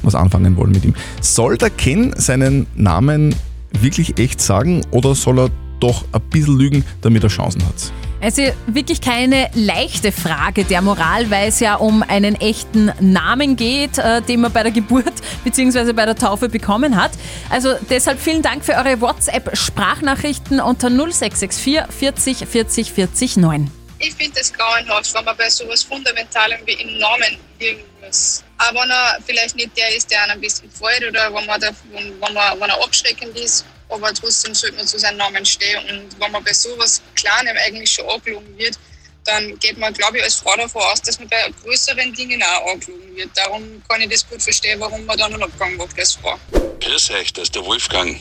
was 0.03 0.15
anfangen 0.15 0.57
wollen 0.57 0.73
mit 0.73 0.85
ihm. 0.85 0.95
Soll 1.21 1.59
der 1.59 1.71
Ken 1.71 2.15
seinen 2.17 2.67
Namen 2.75 3.35
wirklich 3.73 4.19
echt 4.19 4.41
sagen 4.41 4.85
oder 4.91 5.15
soll 5.15 5.39
er 5.39 5.51
doch 5.81 6.05
ein 6.13 6.21
bisschen 6.31 6.59
lügen, 6.59 6.85
damit 7.03 7.23
er 7.23 7.29
Chancen 7.29 7.65
hat? 7.65 7.93
Also 8.21 8.43
wirklich 8.67 9.01
keine 9.01 9.49
leichte 9.55 10.11
Frage 10.11 10.65
der 10.65 10.83
Moral, 10.83 11.31
weil 11.31 11.49
es 11.49 11.61
ja 11.61 11.77
um 11.77 12.03
einen 12.03 12.35
echten 12.35 12.91
Namen 12.99 13.55
geht, 13.55 13.99
äh, 13.99 14.21
den 14.23 14.41
man 14.41 14.53
bei 14.53 14.65
der 14.65 14.73
Geburt 14.73 15.13
bzw. 15.45 15.93
bei 15.93 16.05
der 16.05 16.17
Taufe 16.17 16.49
bekommen 16.49 16.97
hat. 16.97 17.13
Also 17.49 17.75
deshalb 17.91 18.21
vielen 18.21 18.43
Dank 18.43 18.65
für 18.65 18.73
eure 18.73 19.01
WhatsApp-Sprachnachrichten 19.01 20.59
unter 20.61 20.91
0664 20.91 21.83
40 21.89 22.49
40 22.49 22.93
40 22.93 23.37
9. 23.37 23.71
Ich 24.01 24.15
finde 24.15 24.41
es 24.41 24.53
grauenhaft, 24.53 25.15
wenn 25.15 25.25
man 25.25 25.37
bei 25.37 25.49
sowas 25.49 25.83
Fundamentalem 25.85 26.59
wie 26.67 26.73
im 26.73 26.99
Namen 26.99 27.37
irgendwas. 27.59 28.45
Aber 28.59 28.81
wenn 28.83 28.91
er 28.91 29.19
vielleicht 29.25 29.57
nicht 29.57 29.77
der 29.77 29.95
ist, 29.95 30.11
der 30.11 30.23
einem 30.25 30.33
ein 30.33 30.41
bisschen 30.41 30.71
gefällt 30.71 31.05
oder 31.09 31.33
wenn, 31.33 31.47
man 31.47 31.61
da, 31.61 31.71
wenn, 31.93 32.21
wenn, 32.21 32.35
man, 32.35 32.61
wenn 32.61 32.71
er 32.71 32.83
abschreckend 32.83 33.37
ist, 33.39 33.65
aber 33.89 34.13
trotzdem 34.13 34.55
sollte 34.55 34.77
man 34.77 34.87
zu 34.87 34.99
seinem 34.99 35.17
Namen 35.17 35.45
stehen. 35.47 35.81
Und 35.89 36.21
wenn 36.21 36.33
man 36.33 36.43
bei 36.45 36.53
sowas 36.53 37.01
Kleinem 37.15 37.57
eigentlich 37.65 37.91
schon 37.91 38.09
angelogen 38.09 38.59
wird, 38.59 38.79
dann 39.25 39.59
geht 39.59 39.79
man, 39.79 39.93
glaube 39.93 40.19
ich, 40.19 40.25
als 40.25 40.37
Frau 40.37 40.57
davon 40.57 40.83
aus, 40.83 41.03
dass 41.03 41.19
man 41.19 41.29
bei 41.29 41.51
größeren 41.63 42.13
Dingen 42.15 42.43
auch 42.43 42.73
angelogen 42.73 43.17
wird. 43.17 43.31
Darum 43.35 43.83
kann 43.89 44.01
ich 44.01 44.09
das 44.09 44.29
gut 44.29 44.43
verstehen, 44.43 44.81
warum 44.81 45.05
man 45.05 45.17
dann 45.17 45.33
einen 45.35 45.43
Abgang 45.43 45.77
macht 45.77 45.99
als 45.99 46.15
Frau. 46.15 46.39
Grüß 46.81 47.11
euch, 47.11 47.33
das 47.33 47.45
ist 47.45 47.55
der 47.55 47.65
Wolfgang. 47.65 48.19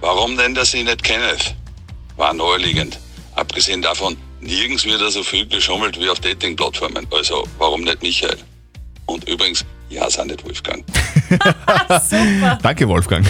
Warum 0.00 0.36
nennt 0.36 0.56
er 0.56 0.64
sich 0.64 0.84
nicht 0.84 1.02
Kenneth? 1.02 1.54
war 2.18 2.34
naheliegend. 2.34 2.98
Abgesehen 3.36 3.80
davon, 3.80 4.16
nirgends 4.40 4.84
wird 4.84 5.00
so 5.12 5.22
viel 5.22 5.46
geschummelt 5.46 5.98
wie 5.98 6.10
auf 6.10 6.20
Dating-Plattformen. 6.20 7.06
Also, 7.12 7.46
warum 7.58 7.82
nicht 7.82 8.02
Michael? 8.02 8.36
Und 9.08 9.26
übrigens, 9.26 9.64
ja, 9.88 10.08
sei 10.10 10.24
nicht 10.24 10.44
Wolfgang. 10.44 10.84
Danke, 12.62 12.88
Wolfgang. 12.88 13.26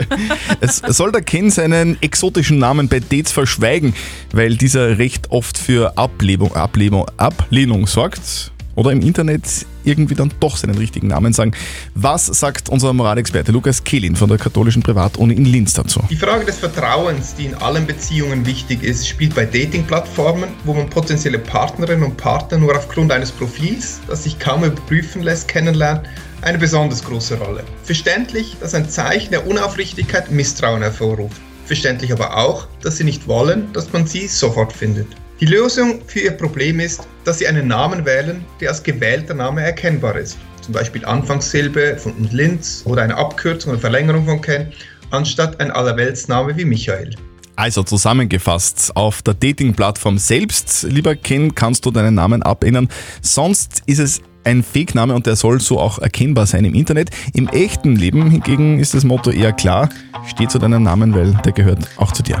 es 0.60 0.78
soll 0.78 1.12
der 1.12 1.22
Ken 1.22 1.48
seinen 1.48 1.96
exotischen 2.02 2.58
Namen 2.58 2.88
bei 2.88 2.98
Dates 2.98 3.30
verschweigen, 3.30 3.94
weil 4.32 4.56
dieser 4.56 4.98
recht 4.98 5.30
oft 5.30 5.56
für 5.56 5.96
Ablehnung, 5.96 6.54
Ablehnung, 6.56 7.06
Ablehnung 7.18 7.86
sorgt. 7.86 8.51
Oder 8.74 8.92
im 8.92 9.02
Internet 9.02 9.66
irgendwie 9.84 10.14
dann 10.14 10.32
doch 10.40 10.56
seinen 10.56 10.78
richtigen 10.78 11.08
Namen 11.08 11.32
sagen. 11.32 11.52
Was 11.94 12.26
sagt 12.26 12.68
unser 12.68 12.92
Moralexperte 12.92 13.52
Lukas 13.52 13.84
Kehlin 13.84 14.16
von 14.16 14.28
der 14.28 14.38
katholischen 14.38 14.82
Privatuni 14.82 15.34
in 15.34 15.44
Linz 15.44 15.74
dazu? 15.74 16.00
Die 16.08 16.16
Frage 16.16 16.44
des 16.44 16.58
Vertrauens, 16.58 17.34
die 17.34 17.46
in 17.46 17.54
allen 17.54 17.86
Beziehungen 17.86 18.46
wichtig 18.46 18.82
ist, 18.82 19.06
spielt 19.06 19.34
bei 19.34 19.44
Dating-Plattformen, 19.44 20.50
wo 20.64 20.74
man 20.74 20.88
potenzielle 20.88 21.38
Partnerinnen 21.38 22.04
und 22.04 22.16
Partner 22.16 22.58
nur 22.58 22.76
aufgrund 22.76 23.12
eines 23.12 23.30
Profils, 23.30 24.00
das 24.08 24.24
sich 24.24 24.38
kaum 24.38 24.64
überprüfen 24.64 25.22
lässt, 25.22 25.48
kennenlernt, 25.48 26.08
eine 26.40 26.58
besonders 26.58 27.04
große 27.04 27.38
Rolle. 27.38 27.64
Verständlich, 27.84 28.56
dass 28.60 28.74
ein 28.74 28.88
Zeichen 28.88 29.30
der 29.30 29.46
Unaufrichtigkeit 29.46 30.30
Misstrauen 30.30 30.82
hervorruft. 30.82 31.40
Verständlich 31.66 32.12
aber 32.12 32.36
auch, 32.36 32.66
dass 32.82 32.96
sie 32.96 33.04
nicht 33.04 33.28
wollen, 33.28 33.72
dass 33.72 33.92
man 33.92 34.06
sie 34.06 34.26
sofort 34.26 34.72
findet. 34.72 35.06
Die 35.42 35.48
Lösung 35.48 36.00
für 36.06 36.20
ihr 36.20 36.30
Problem 36.30 36.78
ist, 36.78 37.08
dass 37.24 37.40
sie 37.40 37.48
einen 37.48 37.66
Namen 37.66 38.04
wählen, 38.04 38.44
der 38.60 38.68
als 38.68 38.80
gewählter 38.80 39.34
Name 39.34 39.60
erkennbar 39.60 40.14
ist. 40.14 40.38
Zum 40.60 40.72
Beispiel 40.72 41.04
Anfangssilbe 41.04 41.96
von 41.98 42.12
Linz 42.30 42.82
oder 42.84 43.02
eine 43.02 43.16
Abkürzung 43.16 43.72
oder 43.72 43.80
Verlängerung 43.80 44.24
von 44.24 44.40
Ken, 44.40 44.68
anstatt 45.10 45.58
ein 45.58 45.72
Allerweltsname 45.72 46.56
wie 46.56 46.64
Michael. 46.64 47.16
Also 47.56 47.82
zusammengefasst, 47.82 48.94
auf 48.94 49.22
der 49.22 49.34
Dating-Plattform 49.34 50.16
selbst, 50.18 50.84
lieber 50.84 51.16
Ken, 51.16 51.56
kannst 51.56 51.84
du 51.86 51.90
deinen 51.90 52.14
Namen 52.14 52.44
abändern. 52.44 52.88
Sonst 53.20 53.82
ist 53.86 53.98
es 53.98 54.22
ein 54.44 54.62
Fake-Name 54.62 55.12
und 55.12 55.26
der 55.26 55.34
soll 55.34 55.60
so 55.60 55.80
auch 55.80 55.98
erkennbar 55.98 56.46
sein 56.46 56.64
im 56.64 56.74
Internet. 56.74 57.10
Im 57.34 57.48
echten 57.48 57.96
Leben 57.96 58.30
hingegen 58.30 58.78
ist 58.78 58.94
das 58.94 59.02
Motto 59.02 59.32
eher 59.32 59.52
klar, 59.52 59.88
steh 60.24 60.46
zu 60.46 60.60
deinem 60.60 60.84
Namen, 60.84 61.12
weil 61.16 61.34
der 61.44 61.50
gehört 61.50 61.80
auch 61.96 62.12
zu 62.12 62.22
dir. 62.22 62.40